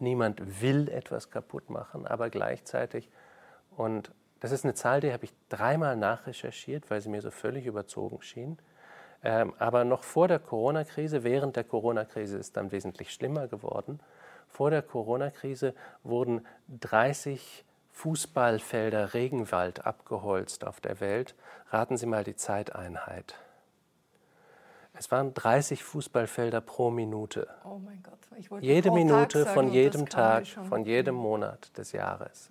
[0.00, 3.08] Niemand will etwas kaputt machen, aber gleichzeitig,
[3.76, 4.10] und
[4.40, 8.22] das ist eine Zahl, die habe ich dreimal nachrecherchiert, weil sie mir so völlig überzogen
[8.22, 8.58] schien.
[9.22, 14.00] Ähm, aber noch vor der Corona-Krise, während der Corona-Krise ist dann wesentlich schlimmer geworden.
[14.48, 16.46] Vor der Corona-Krise wurden
[16.80, 21.34] 30 Fußballfelder Regenwald abgeholzt auf der Welt.
[21.68, 23.34] Raten Sie mal die Zeiteinheit.
[24.94, 27.46] Es waren 30 Fußballfelder pro Minute.
[27.64, 31.76] Oh mein Gott, ich wollte Jede Minute Tag von sagen, jedem Tag, von jedem Monat
[31.76, 32.48] des Jahres.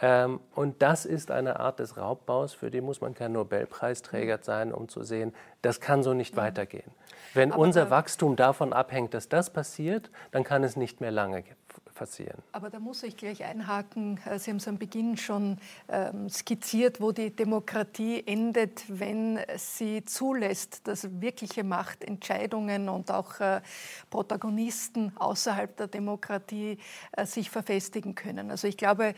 [0.00, 4.72] Ähm, und das ist eine Art des Raubbaus, für die muss man kein Nobelpreisträger sein,
[4.72, 5.32] um zu sehen,
[5.62, 6.90] das kann so nicht weitergehen.
[7.32, 11.54] Wenn unser Wachstum davon abhängt, dass das passiert, dann kann es nicht mehr lange ge-
[11.94, 12.42] passieren.
[12.50, 14.18] Aber da muss ich gleich einhaken.
[14.28, 20.04] Äh, Sie haben es am Beginn schon ähm, skizziert, wo die Demokratie endet, wenn sie
[20.04, 23.60] zulässt, dass wirkliche Macht, Entscheidungen und auch äh,
[24.10, 26.78] Protagonisten außerhalb der Demokratie
[27.12, 28.50] äh, sich verfestigen können.
[28.50, 29.14] Also ich glaube,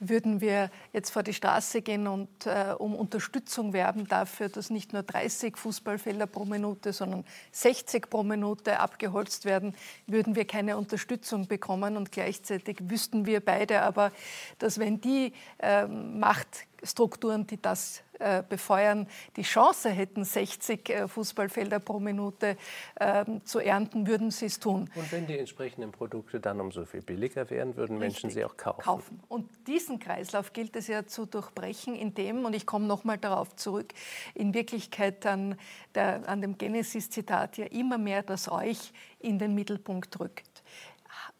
[0.00, 4.92] würden wir jetzt vor die Straße gehen und äh, um Unterstützung werben dafür, dass nicht
[4.92, 9.74] nur 30 Fußballfelder pro Minute, sondern 60 pro Minute abgeholzt werden,
[10.06, 11.96] würden wir keine Unterstützung bekommen.
[11.96, 14.12] Und gleichzeitig wüssten wir beide aber,
[14.58, 19.06] dass wenn die ähm, Machtstrukturen, die das äh, befeuern,
[19.36, 22.56] die Chance hätten, 60 äh, Fußballfelder pro Minute
[23.00, 24.90] ähm, zu ernten, würden sie es tun.
[24.94, 28.56] Und wenn die entsprechenden Produkte dann umso viel billiger wären, würden Menschen Richtig, sie auch
[28.56, 29.20] kaufen.
[29.28, 33.92] Und diesen Kreislauf gilt es ja zu durchbrechen, indem, und ich komme nochmal darauf zurück,
[34.34, 35.56] in Wirklichkeit an,
[35.94, 40.57] der, an dem Genesis-Zitat ja immer mehr das Euch in den Mittelpunkt rückt.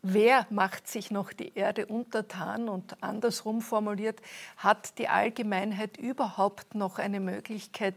[0.02, 4.20] Wer macht sich noch die Erde untertan und andersrum formuliert,
[4.56, 7.94] hat die Allgemeinheit überhaupt noch eine Möglichkeit,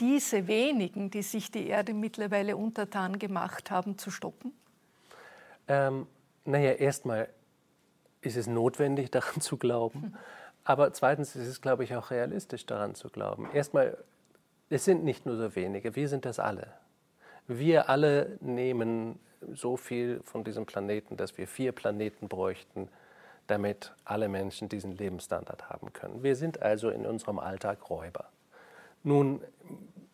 [0.00, 4.52] diese wenigen, die sich die Erde mittlerweile untertan gemacht haben, zu stoppen?
[5.68, 6.06] Ähm,
[6.44, 7.28] naja, erstmal
[8.20, 10.16] ist es notwendig, daran zu glauben.
[10.64, 13.48] Aber zweitens ist es, glaube ich, auch realistisch, daran zu glauben.
[13.52, 13.96] Erstmal,
[14.68, 16.72] es sind nicht nur so wenige, wir sind das alle.
[17.48, 19.18] Wir alle nehmen
[19.54, 22.88] so viel von diesem Planeten, dass wir vier Planeten bräuchten,
[23.46, 26.22] damit alle Menschen diesen Lebensstandard haben können.
[26.22, 28.28] Wir sind also in unserem Alltag Räuber.
[29.04, 29.40] Nun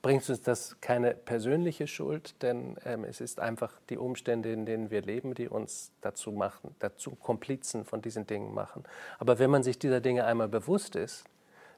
[0.02, 4.90] bringt uns das keine persönliche Schuld, denn ähm, es ist einfach die Umstände, in denen
[4.90, 8.84] wir leben, die uns dazu machen, dazu Komplizen von diesen Dingen machen.
[9.18, 11.24] Aber wenn man sich dieser Dinge einmal bewusst ist,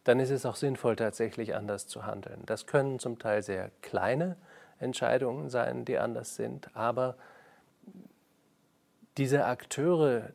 [0.05, 2.43] dann ist es auch sinnvoll, tatsächlich anders zu handeln.
[2.47, 4.37] Das können zum Teil sehr kleine
[4.85, 7.17] Entscheidungen sein, die anders sind, aber
[9.17, 10.31] diese Akteure,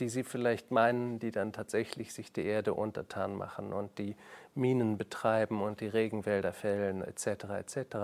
[0.00, 4.16] die Sie vielleicht meinen, die dann tatsächlich sich die Erde untertan machen und die
[4.54, 7.26] Minen betreiben und die Regenwälder fällen etc.
[7.58, 7.96] etc.,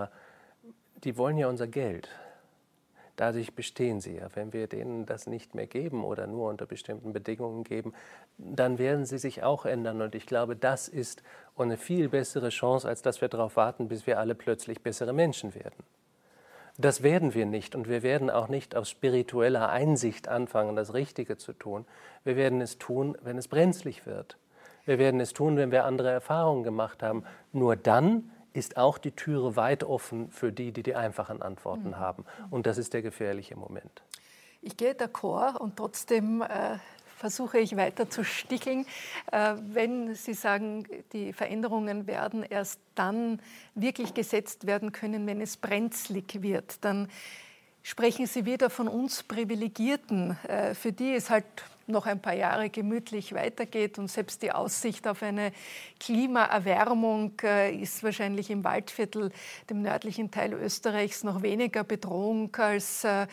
[1.03, 2.09] die wollen ja unser Geld.
[3.19, 4.29] Dadurch bestehen sie ja.
[4.33, 7.93] Wenn wir denen das nicht mehr geben oder nur unter bestimmten Bedingungen geben,
[8.37, 10.01] dann werden sie sich auch ändern.
[10.01, 11.21] Und ich glaube, das ist
[11.57, 15.53] eine viel bessere Chance, als dass wir darauf warten, bis wir alle plötzlich bessere Menschen
[15.53, 15.83] werden.
[16.77, 21.35] Das werden wir nicht und wir werden auch nicht aus spiritueller Einsicht anfangen, das Richtige
[21.35, 21.85] zu tun.
[22.23, 24.37] Wir werden es tun, wenn es brenzlig wird.
[24.85, 27.25] Wir werden es tun, wenn wir andere Erfahrungen gemacht haben.
[27.51, 32.25] Nur dann ist auch die Türe weit offen für die, die die einfachen Antworten haben.
[32.49, 34.03] Und das ist der gefährliche Moment.
[34.61, 36.77] Ich gehe d'accord und trotzdem äh,
[37.19, 38.85] versuche ich weiter zu sticheln.
[39.31, 43.41] Äh, wenn Sie sagen, die Veränderungen werden erst dann
[43.75, 47.09] wirklich gesetzt werden können, wenn es brenzlig wird, dann
[47.83, 51.45] sprechen Sie wieder von uns Privilegierten, äh, für die es halt
[51.89, 55.51] noch ein paar Jahre gemütlich weitergeht und selbst die Aussicht auf eine
[55.99, 59.31] Klimaerwärmung äh, ist wahrscheinlich im Waldviertel,
[59.69, 63.27] dem nördlichen Teil Österreichs, noch weniger Bedrohung als äh,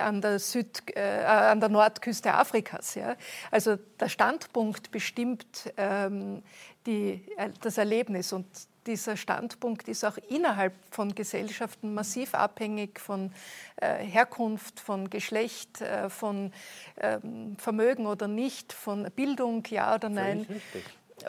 [0.00, 2.94] an, der Süd, äh, an der Nordküste Afrikas.
[2.94, 3.16] Ja?
[3.50, 6.42] Also der Standpunkt bestimmt ähm,
[6.86, 8.46] die, äh, das Erlebnis und
[8.86, 13.32] dieser Standpunkt ist auch innerhalb von Gesellschaften massiv abhängig von
[13.76, 16.52] äh, Herkunft, von Geschlecht, äh, von
[17.00, 20.46] ähm, Vermögen oder nicht, von Bildung, ja oder nein.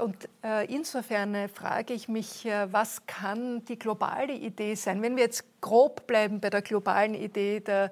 [0.02, 5.02] Und äh, insofern frage ich mich, was kann die globale Idee sein?
[5.02, 7.92] Wenn wir jetzt grob bleiben bei der globalen Idee der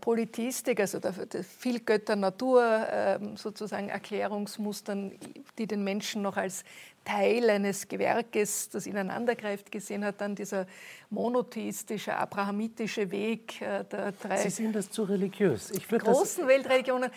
[0.00, 5.12] Politistik, also der, der Vielgötter-Natur, ähm, sozusagen Erklärungsmustern,
[5.58, 6.64] die den Menschen noch als
[7.04, 10.66] Teil eines Gewerkes, das ineinandergreift, gesehen hat, dann dieser
[11.10, 15.72] monotheistische, abrahamitische Weg äh, der drei Sie sehen das zu religiös.
[15.88, 17.10] Großen Weltreligionen.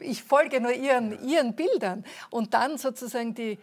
[0.00, 2.04] Ich folge nur ihren, ihren Bildern.
[2.30, 3.58] Und dann sozusagen die,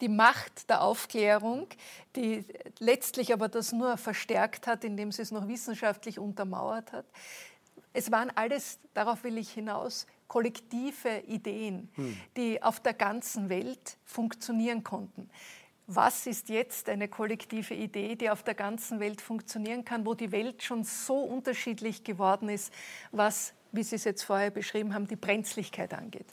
[0.00, 1.66] die Macht der Aufklärung,
[2.14, 2.44] die
[2.78, 7.06] letztlich aber das nur verstärkt hat, indem sie es noch wissenschaftlich untermauert hat.
[7.92, 11.88] Es waren alles, darauf will ich hinaus, kollektive Ideen,
[12.36, 15.30] die auf der ganzen Welt funktionieren konnten.
[15.88, 20.32] Was ist jetzt eine kollektive Idee, die auf der ganzen Welt funktionieren kann, wo die
[20.32, 22.72] Welt schon so unterschiedlich geworden ist,
[23.12, 26.26] was, wie Sie es jetzt vorher beschrieben haben, die Brenzlichkeit angeht?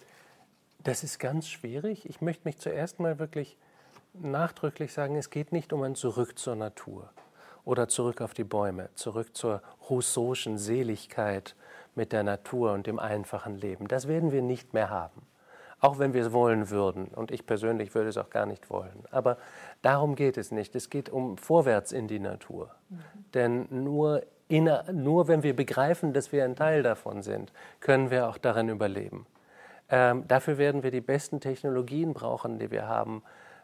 [0.80, 2.10] Das ist ganz schwierig.
[2.10, 3.58] Ich möchte mich zuerst mal wirklich
[4.14, 7.12] nachdrücklich sagen, es geht nicht um ein Zurück zur Natur
[7.64, 11.56] oder zurück auf die Bäume, zurück zur Rousseau'schen Seligkeit
[11.96, 13.88] mit der Natur und dem einfachen Leben.
[13.88, 15.22] Das werden wir nicht mehr haben,
[15.80, 17.06] auch wenn wir es wollen würden.
[17.06, 19.04] Und ich persönlich würde es auch gar nicht wollen.
[19.12, 19.38] Aber
[19.82, 20.76] darum geht es nicht.
[20.76, 22.72] Es geht um vorwärts in die Natur.
[22.90, 22.98] Mhm.
[23.34, 28.28] Denn nur, in, nur wenn wir begreifen, dass wir ein Teil davon sind, können wir
[28.28, 29.26] auch darin überleben.
[29.90, 33.22] Ähm, dafür werden wir die besten Technologien brauchen, die wir haben.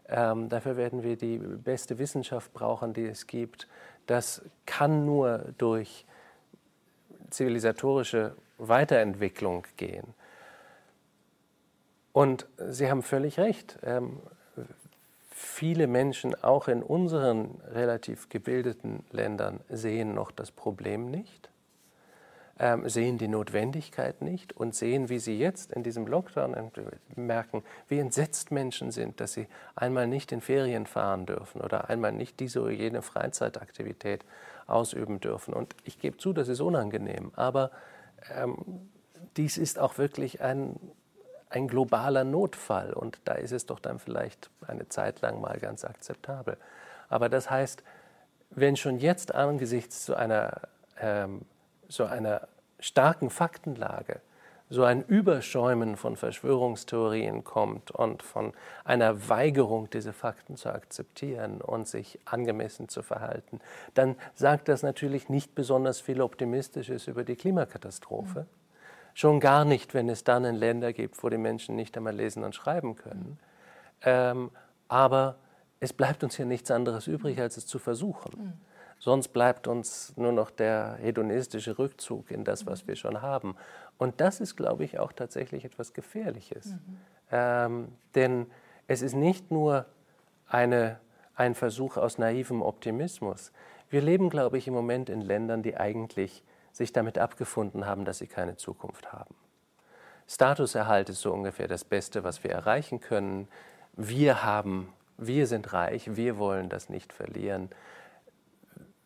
[0.08, 3.68] Ähm, dafür werden wir die beste Wissenschaft brauchen, die es gibt.
[4.08, 6.06] Das kann nur durch
[7.30, 10.14] zivilisatorische Weiterentwicklung gehen.
[12.12, 13.80] Und Sie haben völlig recht.
[13.84, 14.20] Ähm,
[15.30, 21.50] viele Menschen, auch in unseren relativ gebildeten Ländern, sehen noch das Problem nicht,
[22.60, 26.72] ähm, sehen die Notwendigkeit nicht und sehen, wie sie jetzt in diesem Lockdown
[27.16, 32.12] merken, wie entsetzt Menschen sind, dass sie einmal nicht in Ferien fahren dürfen oder einmal
[32.12, 34.26] nicht diese oder jene Freizeitaktivität
[34.70, 35.54] ausüben dürfen.
[35.54, 37.72] Und ich gebe zu, das ist unangenehm, aber
[38.34, 38.90] ähm,
[39.38, 40.80] dies ist auch wirklich ein,
[41.50, 45.84] ein globaler Notfall und da ist es doch dann vielleicht eine Zeit lang mal ganz
[45.84, 46.58] akzeptabel.
[47.10, 47.84] Aber das heißt,
[48.52, 50.62] wenn schon jetzt angesichts so einer,
[51.00, 51.42] ähm,
[51.88, 52.48] so einer
[52.80, 54.22] starken Faktenlage
[54.70, 58.54] so ein Überschäumen von Verschwörungstheorien kommt und von
[58.86, 63.60] einer Weigerung, diese Fakten zu akzeptieren und sich angemessen zu verhalten,
[63.96, 68.42] dann sagt das natürlich nicht besonders viel Optimistisches über die Klimakatastrophe.
[68.42, 68.46] Mhm.
[69.16, 72.44] Schon gar nicht, wenn es dann in Länder gibt, wo die Menschen nicht einmal lesen
[72.44, 73.40] und schreiben können.
[74.04, 74.52] Ähm,
[74.88, 75.38] aber
[75.80, 78.32] es bleibt uns ja nichts anderes übrig, als es zu versuchen.
[78.38, 78.54] Mhm.
[79.00, 83.56] Sonst bleibt uns nur noch der hedonistische Rückzug in das, was wir schon haben.
[84.00, 86.68] Und das ist, glaube ich, auch tatsächlich etwas Gefährliches.
[86.68, 86.98] Mhm.
[87.32, 88.48] Ähm, denn
[88.88, 89.86] es ist nicht nur
[90.48, 91.00] eine,
[91.36, 93.52] ein Versuch aus naivem Optimismus.
[93.90, 98.20] Wir leben, glaube ich, im Moment in Ländern, die eigentlich sich damit abgefunden haben, dass
[98.20, 99.36] sie keine Zukunft haben.
[100.28, 103.50] Statuserhalt ist so ungefähr das Beste, was wir erreichen können.
[103.98, 107.70] Wir haben, wir sind reich, wir wollen das nicht verlieren.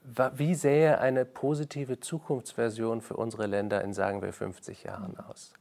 [0.04, 5.54] Wie sähe eine positive Zukunftsversion für unsere Länder in, sagen wir, 50 Jahren aus?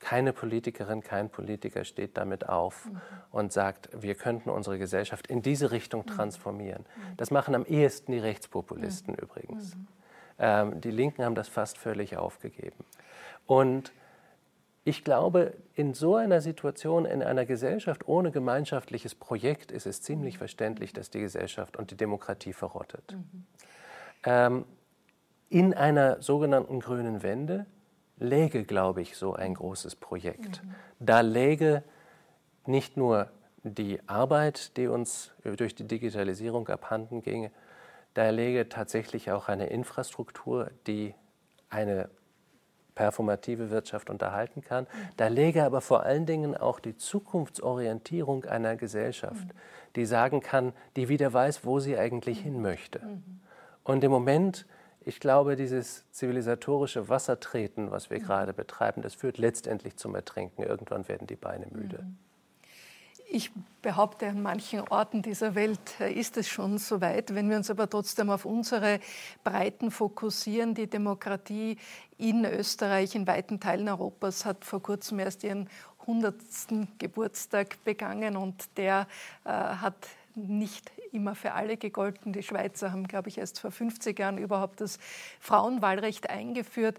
[0.00, 3.00] Keine Politikerin, kein Politiker steht damit auf mhm.
[3.30, 6.06] und sagt, wir könnten unsere Gesellschaft in diese Richtung mhm.
[6.06, 6.82] transformieren.
[6.82, 7.16] Mhm.
[7.16, 9.20] Das machen am ehesten die Rechtspopulisten mhm.
[9.20, 9.74] übrigens.
[9.74, 9.86] Mhm.
[10.38, 12.84] Ähm, die Linken haben das fast völlig aufgegeben.
[13.46, 13.92] Und
[14.88, 20.36] ich glaube, in so einer Situation, in einer Gesellschaft ohne gemeinschaftliches Projekt, ist es ziemlich
[20.36, 20.38] mhm.
[20.38, 23.14] verständlich, dass die Gesellschaft und die Demokratie verrottet.
[23.14, 23.46] Mhm.
[24.24, 24.64] Ähm,
[25.50, 27.66] in einer sogenannten grünen Wende
[28.16, 30.64] läge, glaube ich, so ein großes Projekt.
[30.64, 30.74] Mhm.
[31.00, 31.84] Da läge
[32.64, 33.30] nicht nur
[33.62, 37.50] die Arbeit, die uns durch die Digitalisierung abhanden ginge,
[38.14, 41.14] da läge tatsächlich auch eine Infrastruktur, die
[41.68, 42.08] eine
[42.98, 44.88] performative Wirtschaft unterhalten kann.
[45.16, 49.46] Da läge aber vor allen Dingen auch die Zukunftsorientierung einer Gesellschaft,
[49.94, 53.00] die sagen kann, die wieder weiß, wo sie eigentlich hin möchte.
[53.84, 54.66] Und im Moment,
[55.00, 60.64] ich glaube, dieses zivilisatorische Wassertreten, was wir gerade betreiben, das führt letztendlich zum Ertrinken.
[60.64, 62.04] Irgendwann werden die Beine müde.
[63.30, 63.50] Ich
[63.82, 67.34] behaupte, an manchen Orten dieser Welt äh, ist es schon so weit.
[67.34, 69.00] Wenn wir uns aber trotzdem auf unsere
[69.44, 71.76] Breiten fokussieren, die Demokratie
[72.16, 75.68] in Österreich, in weiten Teilen Europas, hat vor kurzem erst ihren
[76.00, 76.36] 100.
[76.98, 79.06] Geburtstag begangen und der
[79.44, 80.08] äh, hat
[80.46, 82.32] nicht immer für alle gegolten.
[82.32, 84.98] Die Schweizer haben, glaube ich, erst vor 50 Jahren überhaupt das
[85.40, 86.98] Frauenwahlrecht eingeführt.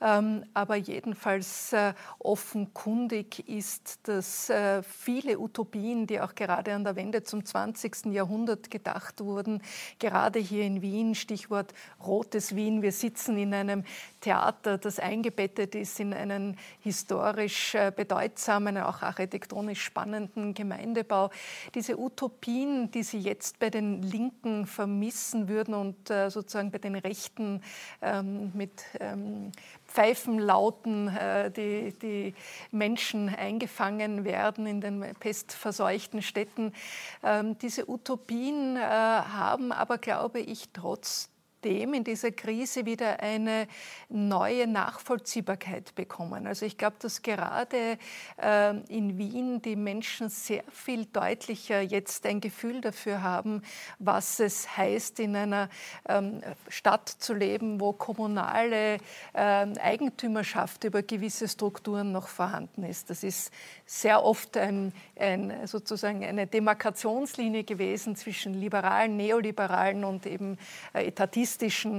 [0.00, 6.96] Ähm, aber jedenfalls äh, offenkundig ist, dass äh, viele Utopien, die auch gerade an der
[6.96, 8.06] Wende zum 20.
[8.06, 9.62] Jahrhundert gedacht wurden,
[9.98, 11.74] gerade hier in Wien, Stichwort
[12.04, 13.84] Rotes Wien, wir sitzen in einem
[14.20, 21.30] Theater, das eingebettet ist in einen historisch äh, bedeutsamen, auch architektonisch spannenden Gemeindebau.
[21.74, 27.62] Diese Utopien, die Sie jetzt bei den Linken vermissen würden und sozusagen bei den Rechten
[28.02, 29.52] ähm, mit ähm,
[29.86, 32.34] Pfeifenlauten äh, die, die
[32.70, 36.72] Menschen eingefangen werden in den pestverseuchten Städten.
[37.22, 41.29] Ähm, diese Utopien äh, haben aber, glaube ich, trotz
[41.64, 43.66] dem in dieser Krise wieder eine
[44.08, 46.46] neue Nachvollziehbarkeit bekommen.
[46.46, 47.98] Also ich glaube, dass gerade
[48.40, 53.62] äh, in Wien die Menschen sehr viel deutlicher jetzt ein Gefühl dafür haben,
[53.98, 55.68] was es heißt, in einer
[56.08, 58.98] ähm, Stadt zu leben, wo kommunale
[59.32, 59.38] äh,
[59.80, 63.10] Eigentümerschaft über gewisse Strukturen noch vorhanden ist.
[63.10, 63.52] Das ist
[63.86, 70.58] sehr oft ein, ein, sozusagen eine Demarkationslinie gewesen zwischen liberalen, neoliberalen und eben
[70.94, 71.49] äh, etatistischen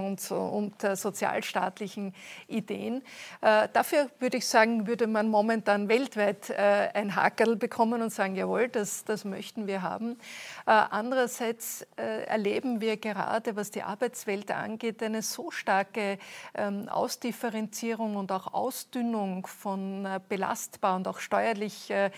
[0.02, 2.14] und, so, und äh, sozialstaatlichen
[2.47, 3.04] Ideen.
[3.41, 8.36] Äh, dafür würde ich sagen, würde man momentan weltweit äh, ein Hakerl bekommen und sagen,
[8.36, 10.18] jawohl, das, das möchten wir haben.
[10.66, 16.18] Äh, andererseits äh, erleben wir gerade, was die Arbeitswelt angeht, eine so starke
[16.54, 22.12] ähm, Ausdifferenzierung und auch Ausdünnung von belastbar und auch steuerlich äh,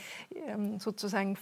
[0.48, 1.38] ähm, sozusagen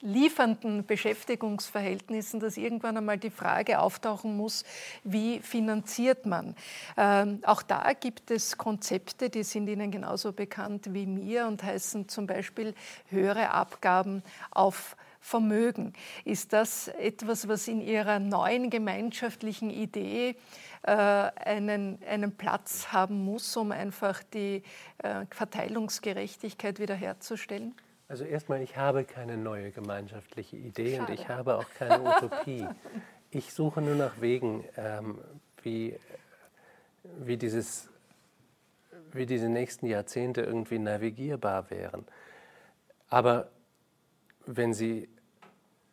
[0.00, 4.64] liefernden Beschäftigungsverhältnissen, dass irgendwann einmal die Frage auftauchen muss,
[5.04, 6.54] wie finanziert man.
[6.96, 12.08] Ähm, auch da gibt es Konzepte, die sind Ihnen genauso bekannt wie mir und heißen
[12.08, 12.74] zum Beispiel
[13.08, 15.92] höhere Abgaben auf Vermögen.
[16.24, 20.36] Ist das etwas, was in Ihrer neuen gemeinschaftlichen Idee
[20.82, 24.62] äh, einen, einen Platz haben muss, um einfach die
[24.98, 27.74] äh, Verteilungsgerechtigkeit wiederherzustellen?
[28.08, 31.12] Also erstmal, ich habe keine neue gemeinschaftliche Idee Schade.
[31.12, 32.66] und ich habe auch keine Utopie.
[33.30, 35.18] Ich suche nur nach Wegen, ähm,
[35.62, 35.98] wie,
[37.18, 37.90] wie, dieses,
[39.12, 42.06] wie diese nächsten Jahrzehnte irgendwie navigierbar wären.
[43.10, 43.50] Aber
[44.46, 45.10] wenn Sie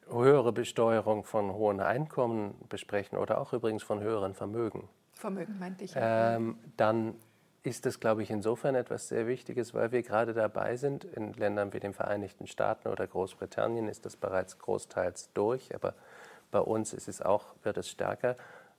[0.10, 4.88] höhere Besteuerung von hohen Einkommen besprechen oder auch übrigens von höheren Vermögen.
[5.14, 5.94] Vermögen meinte ich.
[5.96, 7.16] Ähm, dann
[7.66, 11.74] ist das, glaube ich, insofern etwas sehr Wichtiges, weil wir gerade dabei sind, in Ländern
[11.74, 15.94] wie den Vereinigten Staaten oder Großbritannien ist das bereits großteils durch, aber
[16.52, 18.36] bei uns ist es auch, wird es stärker.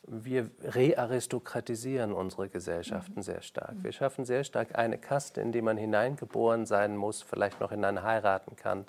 [0.07, 3.23] Wir rearistokratisieren unsere Gesellschaften mhm.
[3.23, 3.75] sehr stark.
[3.83, 7.85] Wir schaffen sehr stark eine Kaste, in die man hineingeboren sein muss, vielleicht noch in
[7.85, 8.87] eine heiraten kann,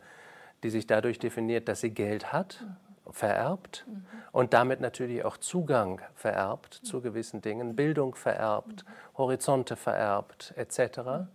[0.64, 2.64] die sich dadurch definiert, dass sie Geld hat,
[3.12, 4.06] vererbt mhm.
[4.32, 8.86] und damit natürlich auch Zugang vererbt zu gewissen Dingen, Bildung vererbt,
[9.18, 11.30] Horizonte vererbt etc.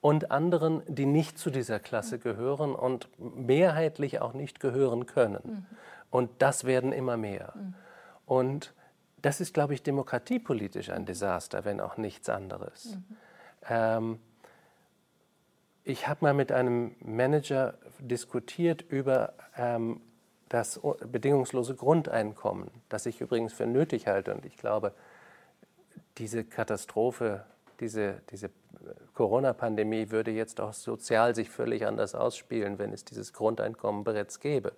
[0.00, 5.66] Und anderen, die nicht zu dieser Klasse gehören und mehrheitlich auch nicht gehören können.
[6.10, 7.52] Und das werden immer mehr.
[8.26, 8.74] Und
[9.22, 12.96] das ist, glaube ich, demokratiepolitisch ein Desaster, wenn auch nichts anderes.
[13.68, 14.18] Ähm,
[15.84, 20.00] ich habe mal mit einem Manager diskutiert über ähm,
[20.50, 24.34] das bedingungslose Grundeinkommen, das ich übrigens für nötig halte.
[24.34, 24.92] Und ich glaube,
[26.18, 27.44] diese Katastrophe,
[27.78, 28.50] diese, diese
[29.14, 34.72] Corona-Pandemie würde jetzt auch sozial sich völlig anders ausspielen, wenn es dieses Grundeinkommen bereits gäbe.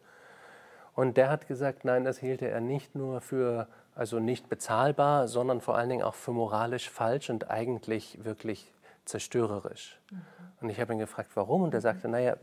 [0.95, 5.61] Und der hat gesagt, nein, das hielte er nicht nur für also nicht bezahlbar, sondern
[5.61, 8.73] vor allen Dingen auch für moralisch falsch und eigentlich wirklich
[9.05, 9.99] zerstörerisch.
[10.11, 10.23] Mhm.
[10.61, 11.63] Und ich habe ihn gefragt, warum?
[11.63, 12.37] Und er sagte, naja,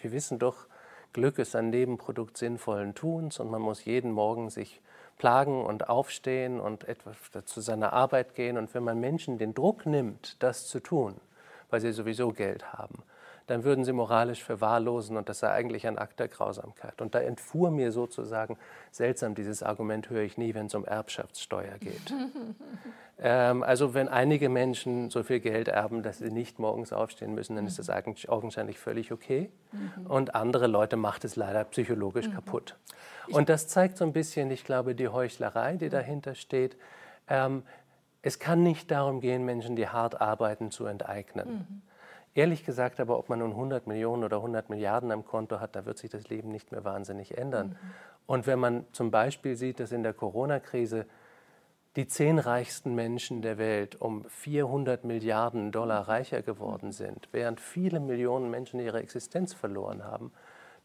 [0.00, 0.66] wir wissen doch,
[1.12, 4.80] Glück ist ein Nebenprodukt sinnvollen Tuns und man muss jeden Morgen sich
[5.18, 8.56] plagen und aufstehen und etwas zu seiner Arbeit gehen.
[8.56, 11.14] Und wenn man Menschen den Druck nimmt, das zu tun,
[11.70, 13.02] weil sie sowieso Geld haben,
[13.46, 17.00] dann würden sie moralisch verwahrlosen und das sei eigentlich ein Akt der Grausamkeit.
[17.00, 18.56] Und da entfuhr mir sozusagen,
[18.90, 22.14] seltsam, dieses Argument höre ich nie, wenn es um Erbschaftssteuer geht.
[23.18, 27.56] ähm, also wenn einige Menschen so viel Geld erben, dass sie nicht morgens aufstehen müssen,
[27.56, 29.50] dann ist das eigentlich augenscheinlich völlig okay.
[29.72, 30.06] Mhm.
[30.06, 32.34] Und andere Leute macht es leider psychologisch mhm.
[32.34, 32.76] kaputt.
[33.28, 36.76] Und das zeigt so ein bisschen, ich glaube, die Heuchlerei, die dahinter steht.
[37.28, 37.62] Ähm,
[38.22, 41.48] es kann nicht darum gehen, Menschen, die hart arbeiten, zu enteignen.
[41.48, 41.82] Mhm.
[42.34, 45.84] Ehrlich gesagt aber, ob man nun 100 Millionen oder 100 Milliarden am Konto hat, da
[45.84, 47.68] wird sich das Leben nicht mehr wahnsinnig ändern.
[47.68, 47.76] Mhm.
[48.26, 51.06] Und wenn man zum Beispiel sieht, dass in der Corona-Krise
[51.96, 56.92] die zehn reichsten Menschen der Welt um 400 Milliarden Dollar reicher geworden mhm.
[56.92, 60.32] sind, während viele Millionen Menschen ihre Existenz verloren haben,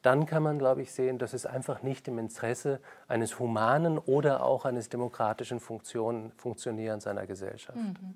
[0.02, 4.44] dann kann man, glaube ich, sehen, dass es einfach nicht im Interesse eines humanen oder
[4.44, 7.78] auch eines demokratischen Funktion, Funktionierens einer Gesellschaft.
[7.78, 8.16] Mhm.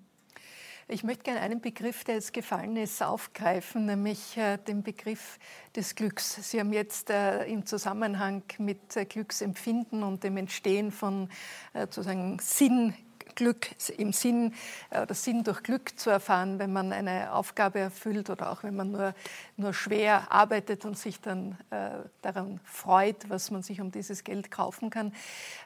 [0.93, 5.39] Ich möchte gerne einen Begriff, der jetzt gefallen ist, aufgreifen, nämlich äh, den Begriff
[5.73, 6.51] des Glücks.
[6.51, 11.29] Sie haben jetzt äh, im Zusammenhang mit äh, Glücksempfinden und dem Entstehen von
[11.73, 12.93] sozusagen Sinn
[13.35, 13.67] Glück
[13.97, 14.53] im Sinn,
[14.89, 18.75] äh, das Sinn durch Glück zu erfahren, wenn man eine Aufgabe erfüllt oder auch wenn
[18.75, 19.13] man nur,
[19.57, 24.51] nur schwer arbeitet und sich dann äh, daran freut, was man sich um dieses Geld
[24.51, 25.13] kaufen kann.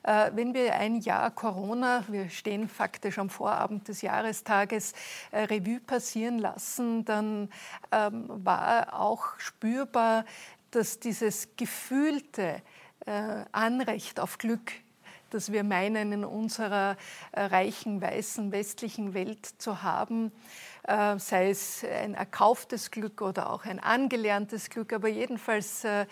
[0.03, 4.93] Äh, wenn wir ein Jahr Corona, wir stehen faktisch am Vorabend des Jahrestages,
[5.31, 7.49] äh, Revue passieren lassen, dann
[7.91, 10.25] ähm, war auch spürbar,
[10.71, 12.61] dass dieses gefühlte
[13.05, 14.71] äh, Anrecht auf Glück
[15.35, 16.97] das wir meinen, in unserer
[17.33, 20.31] äh, reichen, weißen, westlichen Welt zu haben.
[20.83, 26.05] Äh, sei es ein erkauftes Glück oder auch ein angelerntes Glück, aber jedenfalls äh,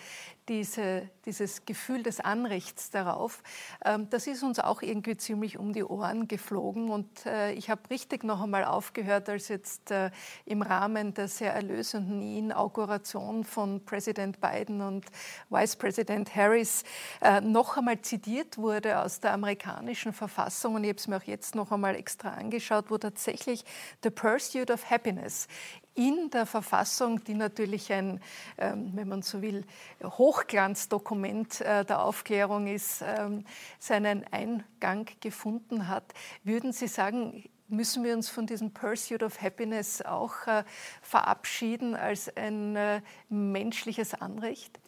[0.49, 3.41] diese, dieses Gefühl des Anrechts darauf,
[3.85, 6.89] ähm, das ist uns auch irgendwie ziemlich um die Ohren geflogen.
[6.89, 10.11] Und äh, ich habe richtig noch einmal aufgehört, als jetzt äh,
[10.45, 15.05] im Rahmen der sehr erlösenden Inauguration von Präsident Biden und
[15.49, 16.83] Vice President Harris
[17.21, 20.75] äh, noch einmal zitiert wurde aus der amerikanischen Verfassung.
[20.75, 23.63] Und ich habe es mir auch jetzt noch einmal extra angeschaut, wo tatsächlich
[24.03, 25.47] The Pursuit of Happiness
[25.95, 28.19] in der Verfassung, die natürlich ein,
[28.57, 29.63] ähm, wenn man so will,
[30.03, 33.45] Hochglanzdokument äh, der Aufklärung ist, ähm,
[33.79, 36.13] seinen Eingang gefunden hat.
[36.43, 40.63] Würden Sie sagen, müssen wir uns von diesem Pursuit of Happiness auch äh,
[41.01, 44.79] verabschieden als ein äh, menschliches Anrecht?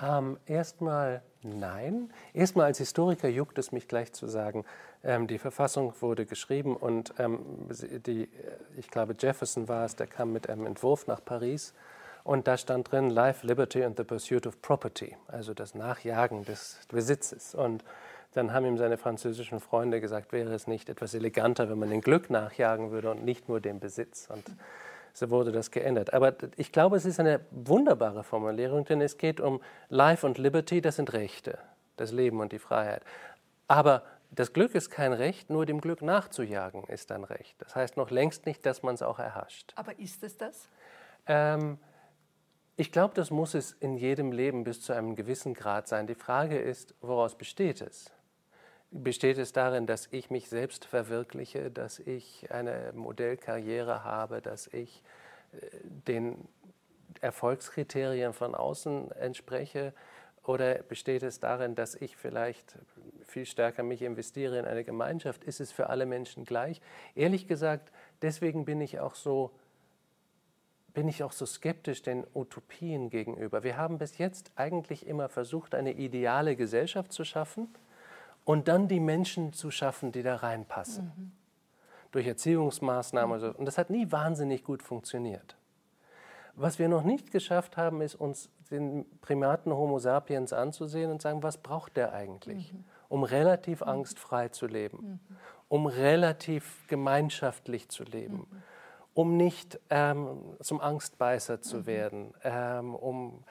[0.00, 2.12] Ähm, erstmal nein.
[2.34, 4.64] Erstmal als Historiker juckt es mich gleich zu sagen,
[5.02, 7.40] ähm, die Verfassung wurde geschrieben und ähm,
[8.06, 8.28] die,
[8.76, 11.74] ich glaube Jefferson war es, der kam mit einem Entwurf nach Paris
[12.24, 16.78] und da stand drin Life, Liberty and the Pursuit of Property, also das Nachjagen des
[16.88, 17.54] Besitzes.
[17.54, 17.82] Und
[18.34, 22.00] dann haben ihm seine französischen Freunde gesagt, wäre es nicht etwas eleganter, wenn man den
[22.00, 24.28] Glück nachjagen würde und nicht nur den Besitz.
[24.30, 24.44] Und
[25.12, 26.12] so wurde das geändert.
[26.12, 30.80] Aber ich glaube, es ist eine wunderbare Formulierung, denn es geht um Life und Liberty,
[30.80, 31.58] das sind Rechte,
[31.96, 33.02] das Leben und die Freiheit.
[33.68, 37.56] Aber das Glück ist kein Recht, nur dem Glück nachzujagen ist ein Recht.
[37.58, 39.72] Das heißt noch längst nicht, dass man es auch erhascht.
[39.76, 40.68] Aber ist es das?
[41.26, 41.78] Ähm,
[42.76, 46.06] ich glaube, das muss es in jedem Leben bis zu einem gewissen Grad sein.
[46.06, 48.12] Die Frage ist, woraus besteht es?
[48.92, 55.02] Besteht es darin, dass ich mich selbst verwirkliche, dass ich eine Modellkarriere habe, dass ich
[55.52, 56.48] äh, den
[57.20, 59.92] Erfolgskriterien von außen entspreche?
[60.44, 62.76] Oder besteht es darin, dass ich vielleicht
[63.26, 65.44] viel stärker mich investiere in eine Gemeinschaft?
[65.44, 66.80] Ist es für alle Menschen gleich?
[67.14, 69.52] Ehrlich gesagt, deswegen bin ich auch so
[70.92, 73.62] bin ich auch so skeptisch den Utopien gegenüber.
[73.62, 77.68] Wir haben bis jetzt eigentlich immer versucht, eine ideale Gesellschaft zu schaffen
[78.44, 81.12] und dann die Menschen zu schaffen, die da reinpassen.
[81.16, 81.32] Mhm.
[82.12, 83.54] Durch Erziehungsmaßnahmen.
[83.54, 85.56] Und das hat nie wahnsinnig gut funktioniert.
[86.56, 91.42] Was wir noch nicht geschafft haben, ist uns den Primaten Homo sapiens anzusehen und sagen,
[91.42, 92.72] was braucht der eigentlich?
[92.72, 95.20] Mhm um relativ angstfrei zu leben,
[95.68, 98.46] um relativ gemeinschaftlich zu leben,
[99.14, 103.44] um nicht ähm, zum Angstbeißer zu werden, ähm, um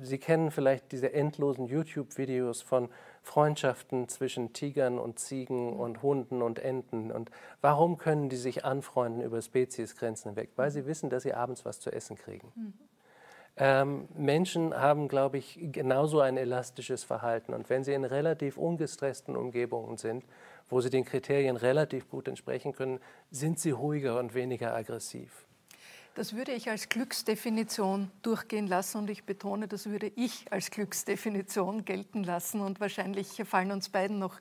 [0.00, 2.88] Sie kennen vielleicht diese endlosen YouTube-Videos von
[3.22, 7.12] Freundschaften zwischen Tigern und Ziegen und Hunden und Enten.
[7.12, 10.50] Und warum können die sich anfreunden über Speziesgrenzen hinweg?
[10.56, 12.52] Weil sie wissen, dass sie abends was zu essen kriegen.
[13.56, 17.54] Ähm, Menschen haben, glaube ich, genauso ein elastisches Verhalten.
[17.54, 20.24] Und wenn sie in relativ ungestressten Umgebungen sind,
[20.68, 22.98] wo sie den Kriterien relativ gut entsprechen können,
[23.30, 25.46] sind sie ruhiger und weniger aggressiv.
[26.14, 31.86] Das würde ich als Glücksdefinition durchgehen lassen und ich betone, das würde ich als Glücksdefinition
[31.86, 32.60] gelten lassen.
[32.60, 34.38] Und wahrscheinlich fallen uns beiden noch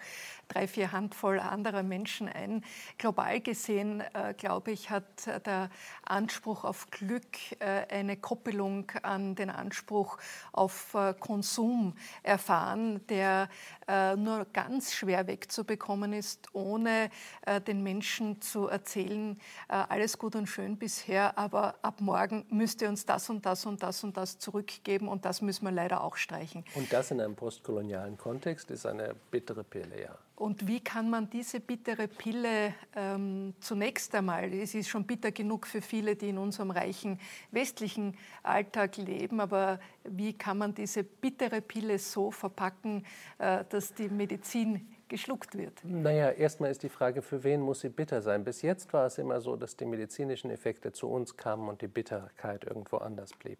[0.51, 2.63] drei, vier Handvoll anderer Menschen ein.
[2.97, 5.69] Global gesehen, äh, glaube ich, hat der
[6.03, 7.25] Anspruch auf Glück
[7.59, 10.17] äh, eine Koppelung an den Anspruch
[10.51, 11.93] auf äh, Konsum
[12.23, 13.49] erfahren, der
[13.87, 17.09] äh, nur ganz schwer wegzubekommen ist, ohne
[17.45, 19.39] äh, den Menschen zu erzählen,
[19.69, 23.65] äh, alles gut und schön bisher, aber ab morgen müsst ihr uns das und das
[23.65, 26.65] und das und das zurückgeben und das müssen wir leider auch streichen.
[26.75, 30.17] Und das in einem postkolonialen Kontext ist eine bittere Pille, ja.
[30.41, 35.67] Und wie kann man diese bittere Pille ähm, zunächst einmal, es ist schon bitter genug
[35.67, 37.19] für viele, die in unserem reichen
[37.51, 43.05] westlichen Alltag leben, aber wie kann man diese bittere Pille so verpacken,
[43.37, 45.79] äh, dass die Medizin geschluckt wird?
[45.83, 48.43] Naja, erstmal ist die Frage, für wen muss sie bitter sein?
[48.43, 51.87] Bis jetzt war es immer so, dass die medizinischen Effekte zu uns kamen und die
[51.87, 53.59] Bitterkeit irgendwo anders blieb.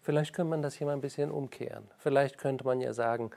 [0.00, 1.84] Vielleicht könnte man das hier mal ein bisschen umkehren.
[1.98, 3.32] Vielleicht könnte man ja sagen,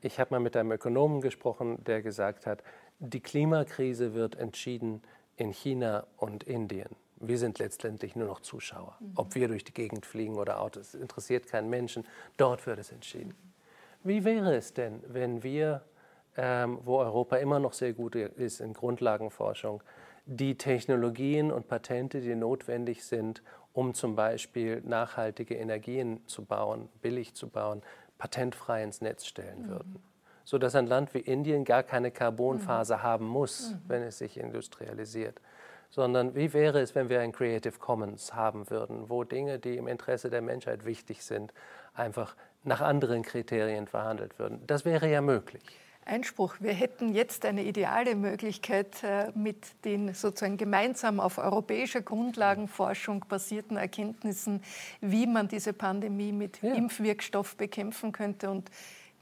[0.00, 2.62] ich habe mal mit einem Ökonomen gesprochen, der gesagt hat,
[2.98, 5.02] die Klimakrise wird entschieden
[5.36, 6.96] in China und Indien.
[7.16, 8.96] Wir sind letztendlich nur noch Zuschauer.
[9.00, 9.12] Mhm.
[9.16, 12.06] Ob wir durch die Gegend fliegen oder Autos, interessiert keinen Menschen.
[12.36, 13.34] Dort wird es entschieden.
[14.02, 15.82] Wie wäre es denn, wenn wir
[16.36, 19.82] ähm, wo Europa immer noch sehr gut ist in Grundlagenforschung,
[20.26, 23.42] die Technologien und Patente, die notwendig sind,
[23.72, 27.82] um zum Beispiel nachhaltige Energien zu bauen, billig zu bauen,
[28.24, 29.68] patentfrei ins Netz stellen mhm.
[29.68, 30.02] würden.
[30.44, 33.02] Sodass ein Land wie Indien gar keine Carbonphase mhm.
[33.02, 33.82] haben muss, mhm.
[33.86, 35.42] wenn es sich industrialisiert.
[35.90, 39.88] Sondern wie wäre es, wenn wir ein Creative Commons haben würden, wo Dinge, die im
[39.88, 41.52] Interesse der Menschheit wichtig sind,
[41.92, 44.66] einfach nach anderen Kriterien verhandelt würden?
[44.66, 45.62] Das wäre ja möglich.
[46.06, 46.56] Einspruch.
[46.60, 53.76] Wir hätten jetzt eine ideale Möglichkeit, äh, mit den sozusagen gemeinsam auf europäischer Grundlagenforschung basierten
[53.76, 54.62] Erkenntnissen,
[55.00, 56.74] wie man diese Pandemie mit ja.
[56.74, 58.70] Impfwirkstoff bekämpfen könnte und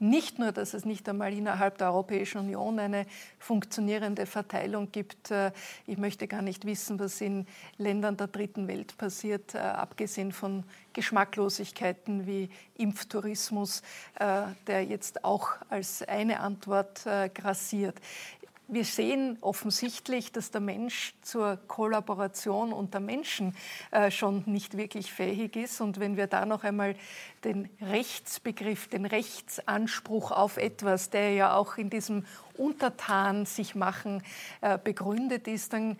[0.03, 3.05] nicht nur, dass es nicht einmal innerhalb der Europäischen Union eine
[3.39, 5.31] funktionierende Verteilung gibt.
[5.31, 5.51] Äh,
[5.87, 7.47] ich möchte gar nicht wissen, was in
[7.77, 13.81] Ländern der dritten Welt passiert, äh, abgesehen von Geschmacklosigkeiten wie Impftourismus,
[14.19, 17.99] äh, der jetzt auch als eine Antwort grassiert
[18.73, 23.55] wir sehen offensichtlich, dass der Mensch zur Kollaboration unter Menschen
[23.91, 25.81] äh, schon nicht wirklich fähig ist.
[25.81, 26.95] Und wenn wir da noch einmal
[27.43, 32.25] den Rechtsbegriff, den Rechtsanspruch auf etwas, der ja auch in diesem
[32.57, 34.23] Untertan sich machen
[34.61, 35.97] äh, begründet ist, dann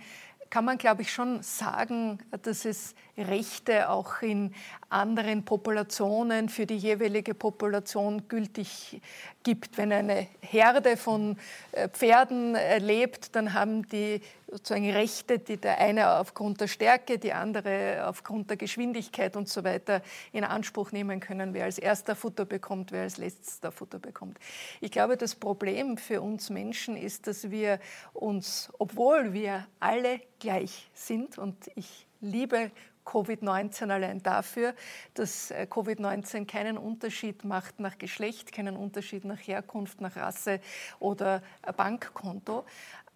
[0.53, 4.53] kann man, glaube ich, schon sagen, dass es Rechte auch in
[4.93, 9.01] anderen Populationen für die jeweilige Population gültig
[9.43, 9.77] gibt.
[9.77, 11.37] Wenn eine Herde von
[11.71, 17.17] äh, Pferden äh, lebt, dann haben die sozusagen Rechte, die der eine aufgrund der Stärke,
[17.17, 22.15] die andere aufgrund der Geschwindigkeit und so weiter in Anspruch nehmen können, wer als erster
[22.15, 24.37] Futter bekommt, wer als letzter Futter bekommt.
[24.79, 27.79] Ich glaube, das Problem für uns Menschen ist, dass wir
[28.13, 32.71] uns, obwohl wir alle gleich sind und ich liebe
[33.05, 34.73] Covid-19 allein dafür,
[35.13, 40.59] dass äh, Covid-19 keinen Unterschied macht nach Geschlecht, keinen Unterschied nach Herkunft, nach Rasse
[40.99, 41.41] oder
[41.75, 42.65] Bankkonto.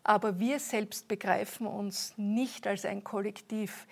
[0.03, 3.85] Aber wir selbst begreifen uns nicht als ein Kollektiv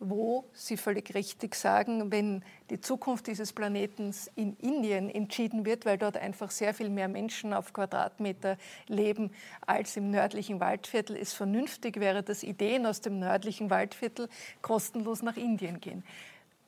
[0.00, 5.98] wo Sie völlig richtig sagen, wenn die Zukunft dieses Planeten in Indien entschieden wird, weil
[5.98, 8.56] dort einfach sehr viel mehr Menschen auf Quadratmeter
[8.88, 9.30] leben
[9.66, 14.28] als im nördlichen Waldviertel, es vernünftig wäre, dass Ideen aus dem nördlichen Waldviertel
[14.62, 16.02] kostenlos nach Indien gehen.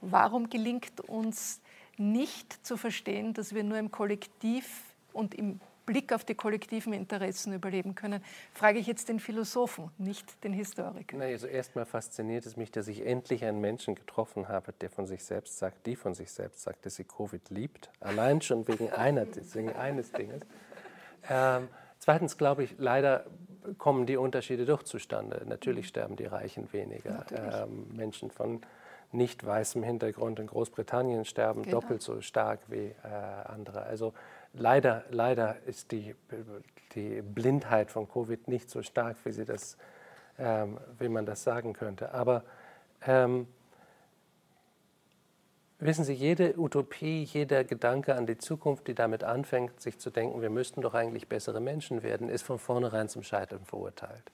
[0.03, 1.61] Warum gelingt uns
[1.97, 7.53] nicht zu verstehen, dass wir nur im Kollektiv und im Blick auf die kollektiven Interessen
[7.53, 8.23] überleben können,
[8.55, 11.17] frage ich jetzt den Philosophen, nicht den Historiker.
[11.17, 15.07] Na, also erstmal fasziniert es mich, dass ich endlich einen Menschen getroffen habe, der von
[15.07, 17.91] sich selbst sagt, die von sich selbst sagt, dass sie Covid liebt.
[18.01, 20.43] Allein schon wegen, einer, wegen eines Dinges.
[21.29, 21.69] Ähm,
[21.99, 23.27] zweitens glaube ich, leider
[23.79, 25.43] kommen die Unterschiede doch zustande.
[25.47, 27.25] Natürlich sterben die Reichen weniger.
[27.33, 28.61] Ähm, Menschen von
[29.13, 31.81] nicht weißem Hintergrund in Großbritannien sterben genau.
[31.81, 32.95] doppelt so stark wie äh,
[33.45, 33.83] andere.
[33.83, 34.15] Also
[34.53, 36.15] leider, leider ist die,
[36.95, 39.77] die Blindheit von Covid nicht so stark, wie, sie das,
[40.39, 42.13] ähm, wie man das sagen könnte.
[42.13, 42.45] Aber
[43.07, 43.47] ähm,
[45.79, 50.43] wissen Sie, jede Utopie, jeder Gedanke an die Zukunft, die damit anfängt, sich zu denken,
[50.43, 54.31] wir müssten doch eigentlich bessere Menschen werden, ist von vornherein zum Scheitern verurteilt.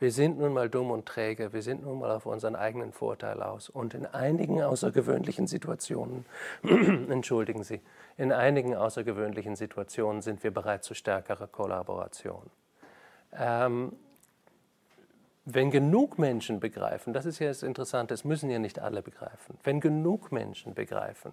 [0.00, 3.42] Wir sind nun mal dumm und träge, wir sind nun mal auf unseren eigenen Vorteil
[3.42, 3.68] aus.
[3.68, 6.24] Und in einigen außergewöhnlichen Situationen,
[6.62, 7.80] entschuldigen Sie,
[8.16, 12.48] in einigen außergewöhnlichen Situationen sind wir bereit zu stärkerer Kollaboration.
[13.32, 13.92] Ähm,
[15.44, 19.58] wenn genug Menschen begreifen, das ist ja das Interessante, es müssen ja nicht alle begreifen,
[19.64, 21.32] wenn genug Menschen begreifen,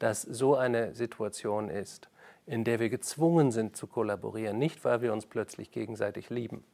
[0.00, 2.08] dass so eine Situation ist,
[2.44, 6.64] in der wir gezwungen sind zu kollaborieren, nicht weil wir uns plötzlich gegenseitig lieben,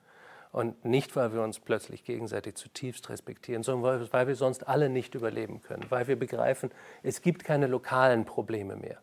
[0.53, 5.14] und nicht, weil wir uns plötzlich gegenseitig zutiefst respektieren, sondern weil, wir sonst alle nicht
[5.14, 6.70] überleben können, weil wir begreifen,
[7.03, 8.99] es gibt keine lokalen Probleme mehr.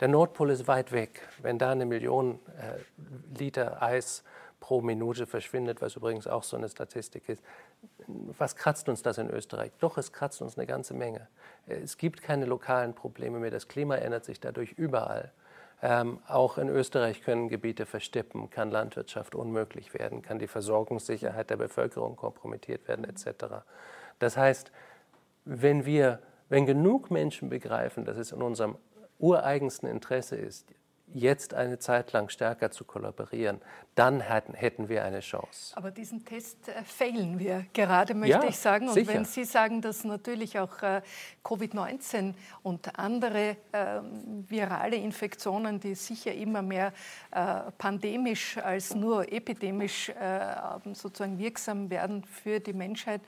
[0.00, 1.28] Der Nordpol ist weit weg.
[1.40, 4.24] Wenn da eine Million äh, Liter Eis
[4.58, 7.42] pro Minute verschwindet, was übrigens auch so eine Statistik ist,
[8.06, 9.72] was kratzt uns das in Österreich?
[9.80, 11.28] Doch, es kratzt uns eine ganze Menge.
[11.66, 13.50] Es gibt keine lokalen Probleme mehr.
[13.50, 15.32] Das Klima ändert sich dadurch überall.
[15.84, 21.56] Ähm, auch in Österreich können Gebiete verstippen, kann Landwirtschaft unmöglich werden, kann die Versorgungssicherheit der
[21.56, 23.64] Bevölkerung kompromittiert werden etc.
[24.20, 24.70] Das heißt,
[25.44, 28.76] wenn wir, wenn genug Menschen begreifen, dass es in unserem
[29.18, 30.72] ureigensten Interesse ist,
[31.14, 33.60] jetzt eine Zeit lang stärker zu kollaborieren,
[33.94, 35.76] dann hätten wir eine Chance.
[35.76, 38.88] Aber diesen Test äh, fehlen wir gerade, möchte ja, ich sagen.
[38.88, 39.12] Und sicher.
[39.12, 41.02] wenn Sie sagen, dass natürlich auch äh,
[41.44, 42.32] Covid-19
[42.62, 44.00] und andere äh,
[44.48, 46.94] virale Infektionen, die sicher immer mehr
[47.32, 50.44] äh, pandemisch als nur epidemisch äh,
[50.94, 53.20] sozusagen wirksam werden für die Menschheit,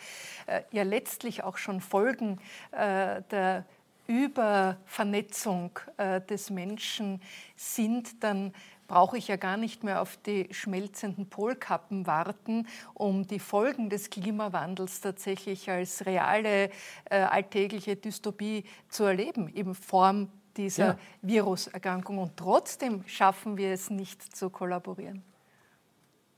[0.46, 2.38] äh, ja letztlich auch schon Folgen
[2.72, 3.64] der
[4.06, 7.20] Übervernetzung äh, des Menschen
[7.56, 8.52] sind, dann
[8.86, 14.10] brauche ich ja gar nicht mehr auf die schmelzenden Polkappen warten, um die Folgen des
[14.10, 16.70] Klimawandels tatsächlich als reale
[17.10, 20.98] äh, alltägliche Dystopie zu erleben, in Form dieser ja.
[21.22, 22.18] Viruserkrankung.
[22.18, 25.22] Und trotzdem schaffen wir es nicht zu kollaborieren.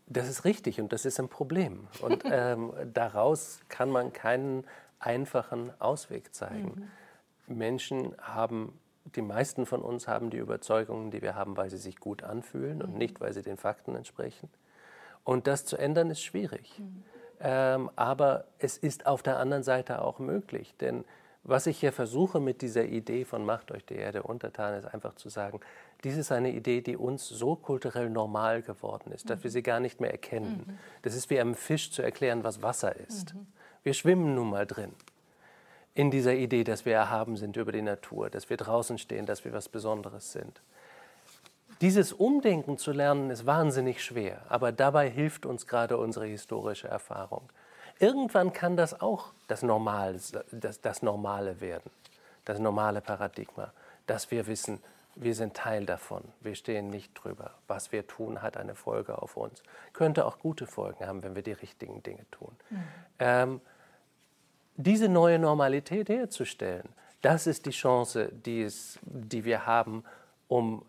[0.06, 1.88] Das ist richtig und das ist ein Problem.
[2.00, 4.64] Und ähm, daraus kann man keinen
[5.00, 6.72] einfachen Ausweg zeigen.
[6.76, 6.90] Mhm.
[7.48, 8.78] Menschen haben
[9.14, 12.82] die meisten von uns haben die Überzeugungen, die wir haben, weil sie sich gut anfühlen
[12.82, 14.48] und nicht, weil sie den Fakten entsprechen.
[15.22, 16.78] Und das zu ändern ist schwierig.
[16.78, 17.04] Mhm.
[17.40, 20.74] Ähm, aber es ist auf der anderen Seite auch möglich.
[20.80, 21.04] Denn
[21.44, 25.14] was ich hier versuche mit dieser Idee von Macht euch die Erde untertan, ist einfach
[25.14, 25.60] zu sagen,
[26.02, 29.80] dies ist eine Idee, die uns so kulturell normal geworden ist, dass wir sie gar
[29.80, 30.64] nicht mehr erkennen.
[30.66, 30.78] Mhm.
[31.02, 33.34] Das ist wie einem Fisch zu erklären, was Wasser ist.
[33.34, 33.46] Mhm.
[33.82, 34.92] Wir schwimmen nun mal drin
[35.96, 39.46] in dieser Idee, dass wir erhaben sind über die Natur, dass wir draußen stehen, dass
[39.46, 40.60] wir was Besonderes sind.
[41.80, 47.48] Dieses Umdenken zu lernen ist wahnsinnig schwer, aber dabei hilft uns gerade unsere historische Erfahrung.
[47.98, 50.20] Irgendwann kann das auch das Normale,
[50.52, 51.90] das, das Normale werden,
[52.44, 53.72] das normale Paradigma,
[54.06, 54.82] dass wir wissen,
[55.14, 57.52] wir sind Teil davon, wir stehen nicht drüber.
[57.68, 59.62] Was wir tun, hat eine Folge auf uns.
[59.94, 62.54] Könnte auch gute Folgen haben, wenn wir die richtigen Dinge tun.
[62.68, 62.84] Mhm.
[63.18, 63.60] Ähm,
[64.76, 66.88] diese neue Normalität herzustellen,
[67.22, 70.04] das ist die Chance, die, es, die wir haben,
[70.48, 70.84] um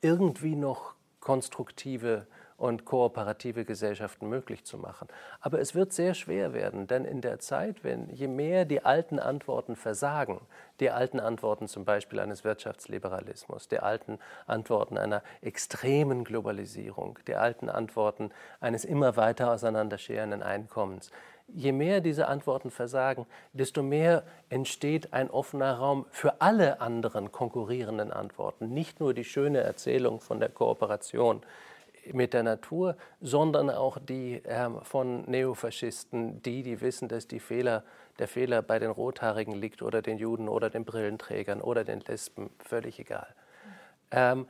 [0.00, 2.26] irgendwie noch konstruktive
[2.62, 5.08] und kooperative Gesellschaften möglich zu machen.
[5.40, 9.18] Aber es wird sehr schwer werden, denn in der Zeit, wenn je mehr die alten
[9.18, 10.40] Antworten versagen,
[10.78, 17.68] die alten Antworten zum Beispiel eines Wirtschaftsliberalismus, die alten Antworten einer extremen Globalisierung, die alten
[17.68, 21.10] Antworten eines immer weiter auseinanderscherenden Einkommens,
[21.48, 28.12] je mehr diese Antworten versagen, desto mehr entsteht ein offener Raum für alle anderen konkurrierenden
[28.12, 28.72] Antworten.
[28.72, 31.42] Nicht nur die schöne Erzählung von der Kooperation
[32.12, 37.84] mit der Natur, sondern auch die äh, von Neofaschisten, die, die wissen, dass die Fehler,
[38.18, 42.50] der Fehler bei den Rothaarigen liegt oder den Juden oder den Brillenträgern oder den Lesben,
[42.58, 43.28] völlig egal.
[44.10, 44.46] Ähm,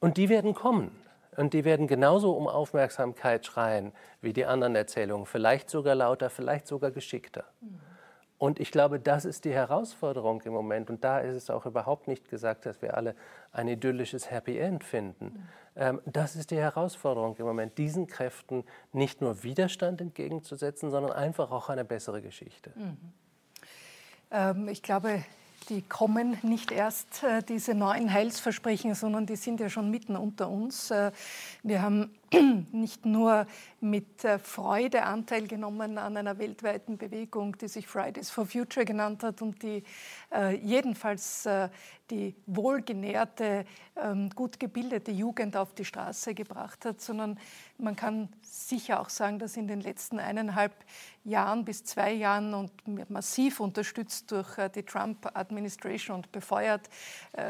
[0.00, 0.90] und die werden kommen.
[1.36, 6.66] Und die werden genauso um Aufmerksamkeit schreien wie die anderen Erzählungen, vielleicht sogar lauter, vielleicht
[6.66, 7.44] sogar geschickter.
[8.38, 10.90] Und ich glaube, das ist die Herausforderung im Moment.
[10.90, 13.14] Und da ist es auch überhaupt nicht gesagt, dass wir alle
[13.52, 15.48] ein idyllisches Happy End finden.
[15.76, 21.50] Ähm, das ist die Herausforderung im Moment, diesen Kräften nicht nur Widerstand entgegenzusetzen, sondern einfach
[21.52, 22.72] auch eine bessere Geschichte.
[22.74, 22.96] Mhm.
[24.30, 25.24] Ähm, ich glaube,
[25.68, 30.48] die kommen nicht erst, äh, diese neuen Heilsversprechen, sondern die sind ja schon mitten unter
[30.48, 30.90] uns.
[30.90, 31.12] Äh,
[31.62, 32.10] wir haben
[32.72, 33.46] nicht nur
[33.80, 39.22] mit äh, Freude Anteil genommen an einer weltweiten Bewegung, die sich Fridays for Future genannt
[39.22, 39.84] hat und die
[40.32, 41.68] äh, jedenfalls äh,
[42.10, 43.64] die wohlgenährte,
[43.96, 47.38] ähm, gut gebildete Jugend auf die Straße gebracht hat, sondern
[47.78, 50.72] man kann sicher auch sagen, dass in den letzten eineinhalb
[51.24, 52.72] Jahren bis zwei Jahren und
[53.08, 56.90] massiv unterstützt durch die Trump-Administration und befeuert,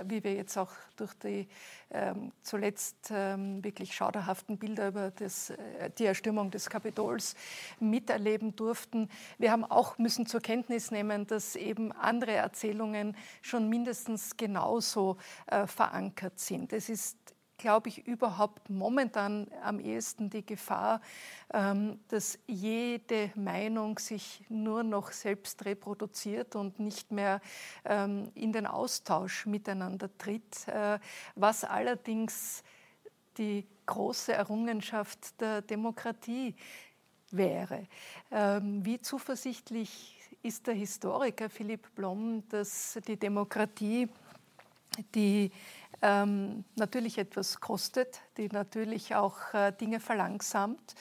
[0.04, 1.48] wie wir jetzt auch durch die
[1.90, 7.34] ähm, zuletzt ähm, wirklich schauderhaften Bilder über das, äh, die Erstürmung des Kapitols
[7.80, 9.08] miterleben durften.
[9.38, 15.16] Wir haben auch müssen zur Kenntnis nehmen, dass eben andere Erzählungen schon mindestens genauso
[15.46, 16.72] äh, verankert sind.
[16.72, 21.00] Es ist glaube ich, überhaupt momentan am ehesten die Gefahr,
[21.52, 27.40] ähm, dass jede Meinung sich nur noch selbst reproduziert und nicht mehr
[27.84, 30.98] ähm, in den Austausch miteinander tritt, äh,
[31.34, 32.62] was allerdings
[33.38, 36.54] die große Errungenschaft der Demokratie
[37.30, 37.86] wäre.
[38.30, 44.08] Ähm, wie zuversichtlich ist der Historiker Philipp Blom, dass die Demokratie
[45.14, 45.50] die
[46.02, 50.94] ähm, natürlich etwas kostet, die natürlich auch äh, Dinge verlangsamt,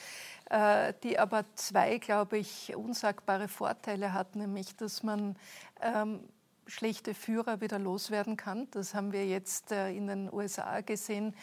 [0.50, 5.36] äh, die aber zwei, glaube ich, unsagbare Vorteile hat, nämlich dass man
[5.80, 6.20] ähm,
[6.66, 8.68] schlechte Führer wieder loswerden kann.
[8.70, 11.34] Das haben wir jetzt äh, in den USA gesehen.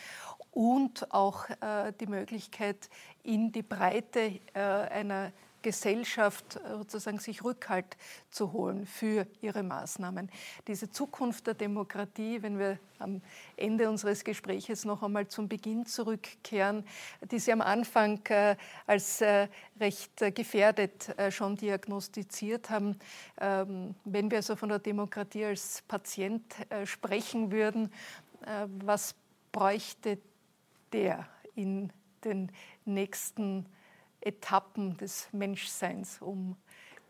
[0.52, 2.90] Und auch äh, die Möglichkeit,
[3.24, 5.32] in die Breite äh, einer
[5.62, 7.98] Gesellschaft äh, sozusagen sich Rückhalt
[8.30, 10.30] zu holen für ihre Maßnahmen.
[10.68, 13.22] Diese Zukunft der Demokratie, wenn wir am
[13.58, 16.86] Ende unseres Gespräches noch einmal zum Beginn zurückkehren,
[17.32, 18.56] die Sie am Anfang äh,
[18.86, 19.48] als äh,
[19.80, 22.98] recht gefährdet schon diagnostiziert haben.
[23.40, 26.44] Ähm, wenn wir also von der Demokratie als Patient
[26.86, 27.92] sprechen würden,
[28.80, 29.16] was
[29.52, 30.18] bräuchte
[30.94, 31.92] der in
[32.24, 32.52] den
[32.86, 33.81] nächsten Jahren?
[34.22, 36.56] Etappen des Menschseins, um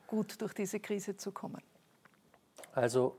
[0.08, 1.62] gut durch diese Krise zu kommen?
[2.74, 3.18] Also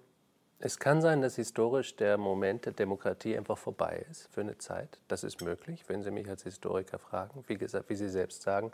[0.58, 5.00] es kann sein, dass historisch der Moment der Demokratie einfach vorbei ist für eine Zeit.
[5.08, 8.70] Das ist möglich, wenn Sie mich als Historiker fragen, wie, gesagt, wie Sie selbst sagen.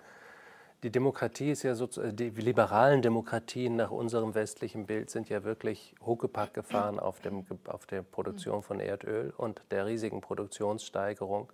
[0.82, 5.94] Die Demokratie ist ja sozusagen, die liberalen Demokratien nach unserem westlichen Bild sind ja wirklich
[6.04, 11.50] Huckepack gefahren auf, dem, auf der Produktion von Erdöl und der riesigen Produktionssteigerung,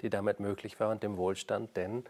[0.00, 2.04] die damit möglich war und dem Wohlstand, denn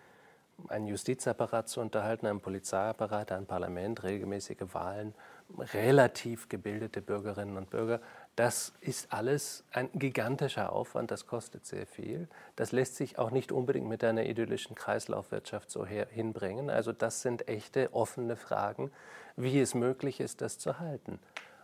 [0.68, 5.14] einen Justizapparat zu unterhalten, einen Polizeiapparat, ein Parlament, regelmäßige Wahlen,
[5.59, 8.00] relativ gebildete Bürgerinnen und Bürger.
[8.36, 12.28] Das ist alles ein gigantischer Aufwand, das kostet sehr viel.
[12.57, 16.70] Das lässt sich auch nicht unbedingt mit einer idyllischen Kreislaufwirtschaft so hinbringen.
[16.70, 18.90] Also das sind echte offene Fragen,
[19.36, 21.18] wie es möglich ist, das zu halten.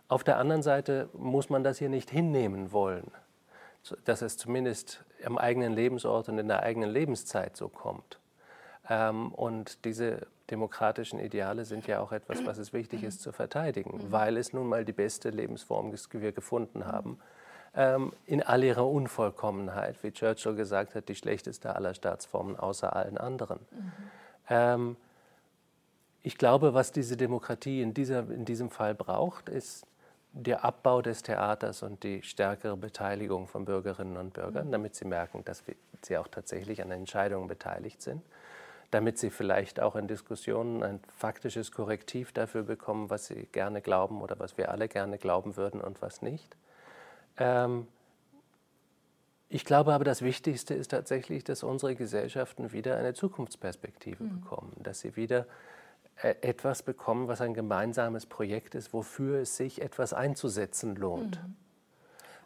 [0.07, 3.11] Auf der anderen Seite muss man das hier nicht hinnehmen wollen,
[4.05, 8.20] dass es zumindest am eigenen Lebensort und in der eigenen Lebenszeit so kommt.
[8.91, 13.97] Ähm, und diese demokratischen Ideale sind ja auch etwas, was es wichtig ist zu verteidigen,
[13.97, 14.11] mhm.
[14.11, 17.17] weil es nun mal die beste Lebensform ist, die wir gefunden haben.
[17.73, 23.17] Ähm, in all ihrer Unvollkommenheit, wie Churchill gesagt hat, die schlechteste aller Staatsformen außer allen
[23.17, 23.59] anderen.
[23.71, 23.91] Mhm.
[24.49, 24.97] Ähm,
[26.21, 29.85] ich glaube, was diese Demokratie in, dieser, in diesem Fall braucht, ist
[30.33, 34.71] der Abbau des Theaters und die stärkere Beteiligung von Bürgerinnen und Bürgern, mhm.
[34.73, 35.63] damit sie merken, dass
[36.01, 38.21] sie auch tatsächlich an Entscheidungen beteiligt sind
[38.91, 44.21] damit sie vielleicht auch in Diskussionen ein faktisches Korrektiv dafür bekommen, was sie gerne glauben
[44.21, 46.55] oder was wir alle gerne glauben würden und was nicht.
[47.37, 47.87] Ähm,
[49.47, 54.41] ich glaube aber, das Wichtigste ist tatsächlich, dass unsere Gesellschaften wieder eine Zukunftsperspektive mhm.
[54.41, 55.45] bekommen, dass sie wieder
[56.21, 61.41] äh, etwas bekommen, was ein gemeinsames Projekt ist, wofür es sich etwas einzusetzen lohnt.
[61.41, 61.55] Mhm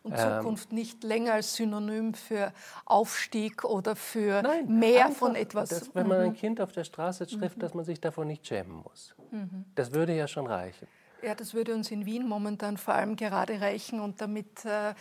[0.06, 2.54] und ähm, Zukunft nicht länger als Synonym für
[2.86, 5.70] Aufstieg oder für Nein, mehr einfach, von etwas.
[5.70, 6.36] Dass, wenn man ein mhm.
[6.36, 7.62] Kind auf der Straße trifft, mhm.
[7.62, 9.16] dass man sich davon nicht schämen muss.
[9.32, 9.66] Mhm.
[9.74, 10.88] Das würde ja schon reichen.
[11.24, 14.94] Ja, das würde uns in Wien momentan vor allem gerade reichen und damit äh,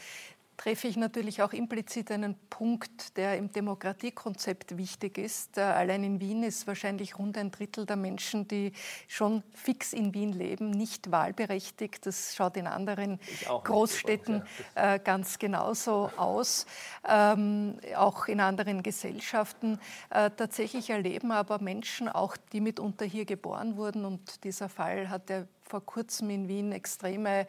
[0.57, 5.59] treffe ich natürlich auch implizit einen Punkt, der im Demokratiekonzept wichtig ist.
[5.59, 8.73] Äh, allein in Wien ist wahrscheinlich rund ein Drittel der Menschen, die
[9.09, 12.07] schon fix in Wien leben, nicht wahlberechtigt.
[12.07, 13.19] Das schaut in anderen
[13.65, 14.43] Großstädten
[14.77, 14.95] ja.
[14.95, 16.67] Äh, ganz genauso aus.
[17.07, 19.79] Ähm, auch in anderen Gesellschaften.
[20.11, 25.31] Äh, tatsächlich erleben aber Menschen, auch die mitunter hier geboren wurden, und dieser Fall hat
[25.31, 27.47] ja vor kurzem in Wien extreme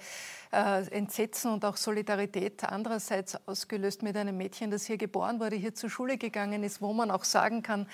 [0.52, 5.76] äh, Entsetzen und auch Solidarität andererseits ausgelöst mit einem Mädchen, das hier geboren wurde, hier
[5.76, 7.88] zur Schule gegangen ist, wo man auch sagen kann,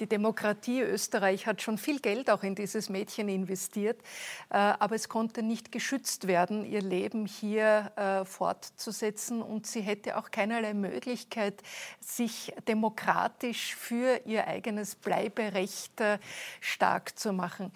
[0.00, 4.00] die Demokratie Österreich hat schon viel Geld auch in dieses Mädchen investiert,
[4.48, 10.16] äh, aber es konnte nicht geschützt werden, ihr Leben hier äh, fortzusetzen und sie hätte
[10.16, 11.62] auch keinerlei Möglichkeit,
[12.00, 16.18] sich demokratisch für ihr eigenes Bleiberecht äh,
[16.60, 17.70] stark zu machen.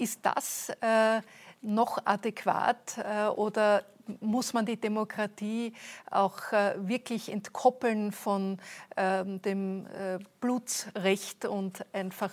[0.00, 1.20] Ist das äh,
[1.62, 3.84] noch adäquat äh, oder
[4.20, 5.72] muss man die Demokratie
[6.10, 8.58] auch äh, wirklich entkoppeln von
[8.96, 12.32] ähm, dem äh, Blutsrecht und einfach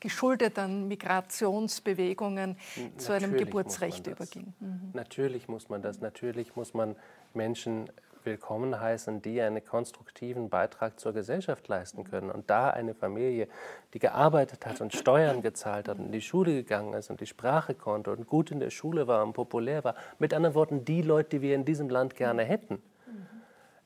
[0.00, 4.54] geschuldet an Migrationsbewegungen Natürlich zu einem Geburtsrecht übergehen?
[4.60, 4.90] Mhm.
[4.94, 6.00] Natürlich muss man das.
[6.00, 6.96] Natürlich muss man
[7.34, 7.90] Menschen
[8.28, 12.30] willkommen heißen, die einen konstruktiven Beitrag zur Gesellschaft leisten können.
[12.30, 13.48] Und da eine Familie,
[13.94, 17.26] die gearbeitet hat und Steuern gezahlt hat und in die Schule gegangen ist und die
[17.26, 21.00] Sprache konnte und gut in der Schule war und populär war, mit anderen Worten, die
[21.00, 22.82] Leute, die wir in diesem Land gerne hätten,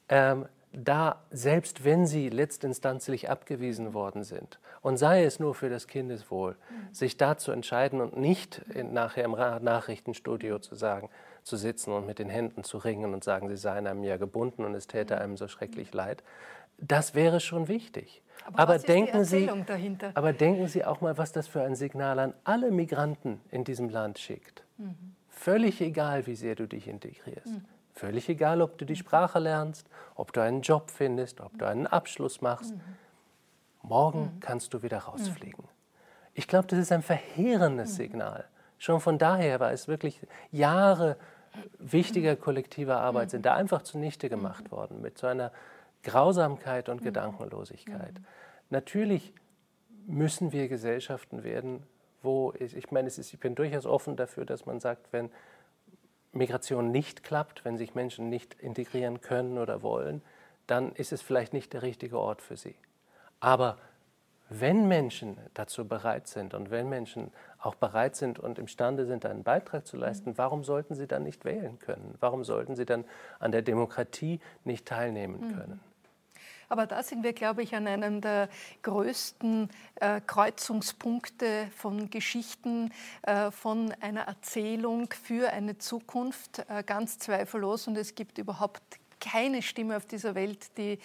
[0.09, 5.87] ähm, da, selbst wenn sie letztinstanzlich abgewiesen worden sind, und sei es nur für das
[5.87, 6.57] Kindeswohl,
[6.91, 11.09] sich da zu entscheiden und nicht nachher im Nachrichtenstudio zu sagen,
[11.43, 14.65] zu sitzen und mit den Händen zu ringen und sagen, sie seien einem ja gebunden
[14.65, 16.23] und es täte einem so schrecklich leid.
[16.79, 18.23] Das wäre schon wichtig.
[18.45, 20.11] Aber, aber denken Sie, dahinter?
[20.15, 23.89] aber denken Sie auch mal, was das für ein Signal an alle Migranten in diesem
[23.89, 24.65] Land schickt.
[24.79, 25.15] Mhm.
[25.29, 27.47] Völlig egal, wie sehr du dich integrierst.
[27.47, 27.65] Mhm.
[27.95, 31.87] Völlig egal, ob du die Sprache lernst, ob du einen Job findest, ob du einen
[31.87, 32.75] Abschluss machst.
[32.75, 32.81] Mhm.
[33.83, 34.41] Morgen mhm.
[34.41, 35.65] kannst du wieder rausfliegen.
[36.35, 37.97] Ich glaube, das ist ein verheerendes mhm.
[37.97, 38.45] Signal.
[38.79, 40.21] Schon von daher war es wirklich
[40.51, 41.17] Jahre
[41.79, 45.53] wichtiger kollektiver Arbeit sind da einfach zunichte gemacht worden mit so einer
[46.03, 48.15] Grausamkeit und Gedankenlosigkeit.
[48.71, 49.33] Natürlich
[50.07, 51.83] müssen wir Gesellschaften werden,
[52.23, 55.31] wo ich, ich meine, ist, ich bin durchaus offen dafür, dass man sagt, wenn
[56.33, 60.23] Migration nicht klappt, wenn sich Menschen nicht integrieren können oder wollen,
[60.67, 62.75] dann ist es vielleicht nicht der richtige Ort für sie.
[63.41, 63.79] Aber
[64.49, 67.33] wenn Menschen dazu bereit sind und wenn Menschen
[67.63, 70.39] auch bereit sind und imstande sind, einen Beitrag zu leisten, mhm.
[70.39, 72.17] warum sollten sie dann nicht wählen können?
[72.21, 73.05] Warum sollten sie dann
[73.39, 75.57] an der Demokratie nicht teilnehmen mhm.
[75.57, 75.81] können?
[76.69, 78.49] Aber da sind wir, glaube ich, an einem der
[78.81, 82.91] größten äh, Kreuzungspunkte von Geschichten,
[83.23, 87.89] äh, von einer Erzählung für eine Zukunft, äh, ganz zweifellos.
[87.89, 88.83] Und es gibt überhaupt
[89.23, 90.99] keine Stimme auf dieser Welt, die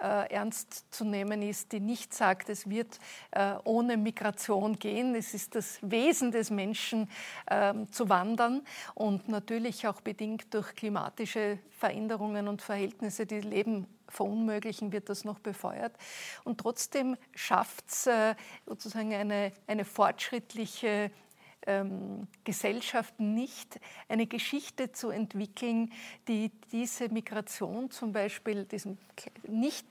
[0.00, 2.98] äh, ernst zu nehmen ist, die nicht sagt, es wird
[3.32, 5.14] äh, ohne Migration gehen.
[5.14, 7.10] Es ist das Wesen des Menschen
[7.46, 8.62] äh, zu wandern
[8.94, 15.40] und natürlich auch bedingt durch klimatische Veränderungen und Verhältnisse, die Leben verunmöglichen, wird das noch
[15.40, 15.96] befeuert.
[16.44, 18.34] Und trotzdem schafft es äh,
[18.66, 21.10] sozusagen eine, eine fortschrittliche
[21.66, 25.92] ähm, Gesellschaft nicht eine Geschichte zu entwickeln,
[26.28, 28.98] die diese Migration zum Beispiel, diesen
[29.46, 29.86] nicht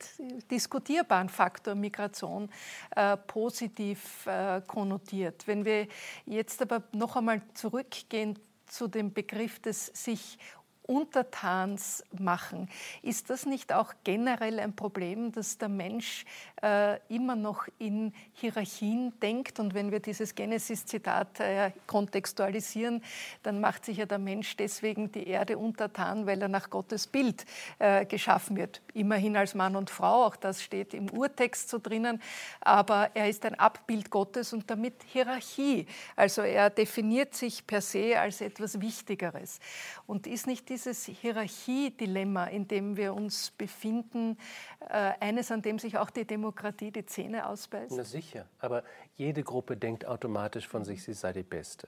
[0.52, 2.50] diskutierbaren Faktor Migration
[2.96, 5.48] äh, positiv äh, konnotiert.
[5.48, 5.88] Wenn wir
[6.26, 8.38] jetzt aber noch einmal zurückgehen
[8.68, 10.38] zu dem Begriff des sich
[10.86, 12.70] Untertans machen.
[13.02, 16.26] Ist das nicht auch generell ein Problem, dass der Mensch
[16.62, 19.60] äh, immer noch in Hierarchien denkt?
[19.60, 23.02] Und wenn wir dieses Genesis-Zitat äh, kontextualisieren,
[23.44, 27.46] dann macht sich ja der Mensch deswegen die Erde untertan, weil er nach Gottes Bild
[27.80, 28.82] äh, geschaffen wird.
[28.94, 32.22] Immerhin als Mann und Frau, auch das steht im Urtext so drinnen.
[32.60, 35.88] Aber er ist ein Abbild Gottes und damit Hierarchie.
[36.18, 39.60] Also er definiert sich per se als etwas Wichtigeres.
[40.08, 44.38] Und ist nicht dieses Hierarchiedilemma, in dem wir uns befinden,
[44.80, 47.94] äh, eines, an dem sich auch die Demokratie die Zähne ausbeißt?
[47.96, 48.84] Na sicher, aber
[49.16, 51.88] jede Gruppe denkt automatisch von sich, sie sei die Beste.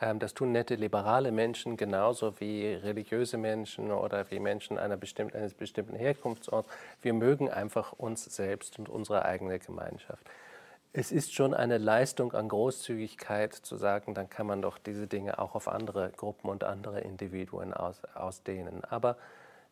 [0.00, 5.36] Ähm, das tun nette liberale Menschen genauso wie religiöse Menschen oder wie Menschen einer bestimmten,
[5.36, 6.68] eines bestimmten Herkunftsorts.
[7.02, 10.24] Wir mögen einfach uns selbst und unsere eigene Gemeinschaft
[10.98, 15.38] es ist schon eine Leistung an Großzügigkeit zu sagen, dann kann man doch diese Dinge
[15.38, 18.82] auch auf andere Gruppen und andere Individuen aus, ausdehnen.
[18.82, 19.18] Aber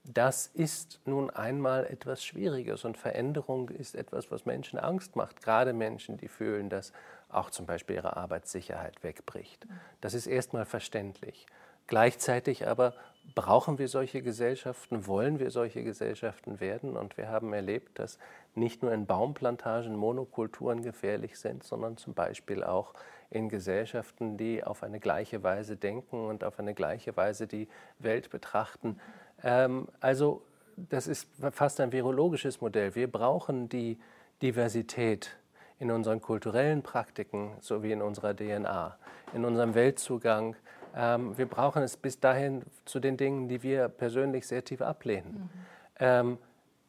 [0.04, 5.72] das ist nun einmal etwas Schwieriges und Veränderung ist etwas, was Menschen Angst macht, gerade
[5.72, 6.92] Menschen, die fühlen, dass
[7.30, 9.66] auch zum Beispiel ihre Arbeitssicherheit wegbricht.
[10.02, 11.46] Das ist erstmal verständlich.
[11.86, 12.92] Gleichzeitig aber
[13.34, 18.18] brauchen wir solche Gesellschaften, wollen wir solche Gesellschaften werden und wir haben erlebt, dass
[18.56, 22.94] nicht nur in Baumplantagen Monokulturen gefährlich sind, sondern zum Beispiel auch
[23.30, 27.68] in Gesellschaften, die auf eine gleiche Weise denken und auf eine gleiche Weise die
[27.98, 29.00] Welt betrachten.
[29.42, 30.42] Ähm, also
[30.76, 32.94] das ist fast ein virologisches Modell.
[32.94, 33.98] Wir brauchen die
[34.42, 35.36] Diversität
[35.78, 38.96] in unseren kulturellen Praktiken sowie in unserer DNA,
[39.32, 40.56] in unserem Weltzugang.
[40.94, 45.32] Ähm, wir brauchen es bis dahin zu den Dingen, die wir persönlich sehr tief ablehnen.
[45.32, 45.50] Mhm.
[45.98, 46.38] Ähm,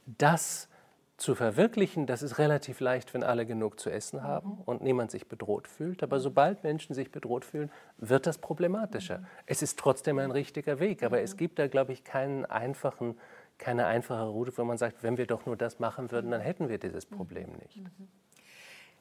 [0.05, 0.69] das
[1.17, 4.61] zu verwirklichen, das ist relativ leicht, wenn alle genug zu essen haben mhm.
[4.65, 6.03] und niemand sich bedroht fühlt.
[6.03, 9.19] Aber sobald Menschen sich bedroht fühlen, wird das problematischer.
[9.19, 9.25] Mhm.
[9.45, 13.17] Es ist trotzdem ein richtiger Weg, aber es gibt da, glaube ich, keinen einfachen,
[13.57, 16.67] keine einfache Route, wo man sagt, wenn wir doch nur das machen würden, dann hätten
[16.67, 17.81] wir dieses Problem nicht.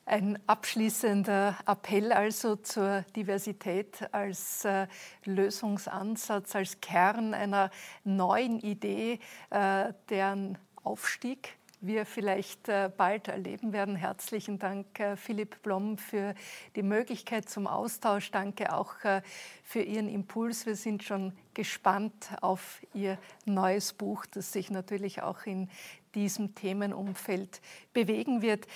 [0.07, 4.87] Ein abschließender Appell also zur Diversität als äh,
[5.25, 7.71] Lösungsansatz, als Kern einer
[8.05, 9.19] neuen Idee,
[9.49, 11.57] äh, deren Aufstieg
[11.87, 13.97] wir vielleicht äh, bald erleben werden.
[13.97, 16.35] Herzlichen Dank, äh, Philipp Blom, für
[16.77, 18.31] die Möglichkeit zum Austausch.
[18.31, 19.23] Danke auch äh,
[19.63, 20.67] für Ihren Impuls.
[20.67, 25.69] Wir sind schon gespannt auf Ihr neues Buch, das sich natürlich auch in
[26.15, 27.61] diesem Themenumfeld
[27.93, 28.67] bewegen wird.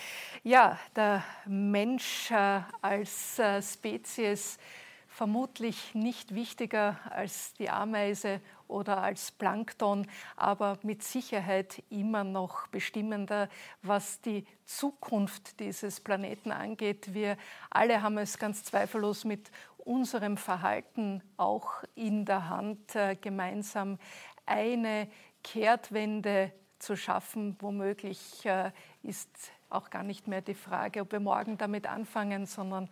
[0.43, 2.33] Ja, der Mensch
[2.83, 4.59] als Spezies
[5.09, 13.49] vermutlich nicht wichtiger als die Ameise oder als Plankton, aber mit Sicherheit immer noch bestimmender,
[13.83, 17.15] was die Zukunft dieses Planeten angeht.
[17.15, 17.37] Wir
[17.71, 23.99] alle haben es ganz zweifellos mit unserem Verhalten auch in der Hand, äh, gemeinsam
[24.45, 25.09] eine
[25.43, 27.57] Kehrtwende zu schaffen.
[27.61, 28.71] Womöglich äh,
[29.03, 32.89] ist auch gar nicht mehr die Frage, ob wir morgen damit anfangen, sondern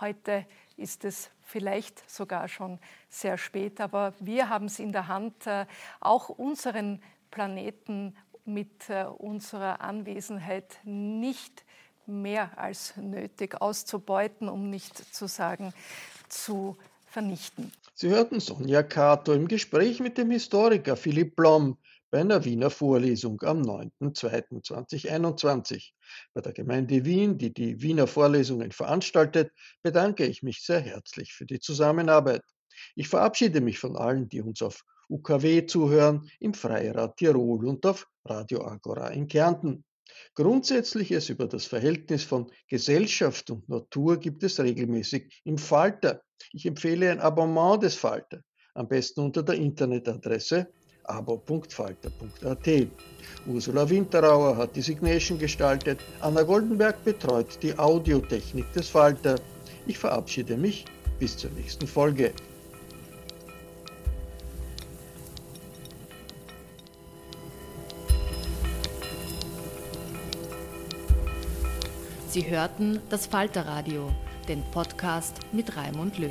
[0.00, 0.44] heute
[0.76, 2.78] ist es vielleicht sogar schon
[3.08, 3.80] sehr spät.
[3.80, 5.66] Aber wir haben es in der Hand, äh,
[6.00, 11.64] auch unseren Planeten mit äh, unserer Anwesenheit nicht
[12.06, 15.72] mehr als nötig auszubeuten, um nicht zu sagen
[16.28, 16.76] zu
[17.06, 17.72] vernichten.
[17.94, 21.76] Sie hörten Sonja Cato im Gespräch mit dem Historiker Philipp Blom
[22.10, 25.90] bei einer Wiener Vorlesung am 9.2.2021.
[26.32, 29.52] Bei der Gemeinde Wien, die die Wiener Vorlesungen veranstaltet,
[29.82, 32.42] bedanke ich mich sehr herzlich für die Zusammenarbeit.
[32.94, 38.06] Ich verabschiede mich von allen, die uns auf UKW zuhören, im Freirad Tirol und auf
[38.24, 39.84] Radio Agora in Kärnten.
[40.34, 46.22] Grundsätzliches über das Verhältnis von Gesellschaft und Natur gibt es regelmäßig im Falter.
[46.52, 48.42] Ich empfehle ein Abonnement des Falter,
[48.74, 50.72] am besten unter der Internetadresse
[51.08, 52.88] abo.falter.at.
[53.46, 59.36] Ursula Winterauer hat die Signation gestaltet, Anna Goldenberg betreut die Audiotechnik des Falter.
[59.86, 60.84] Ich verabschiede mich
[61.18, 62.32] bis zur nächsten Folge.
[72.28, 74.10] Sie hörten das Falterradio,
[74.48, 76.30] den Podcast mit Raimund Löw.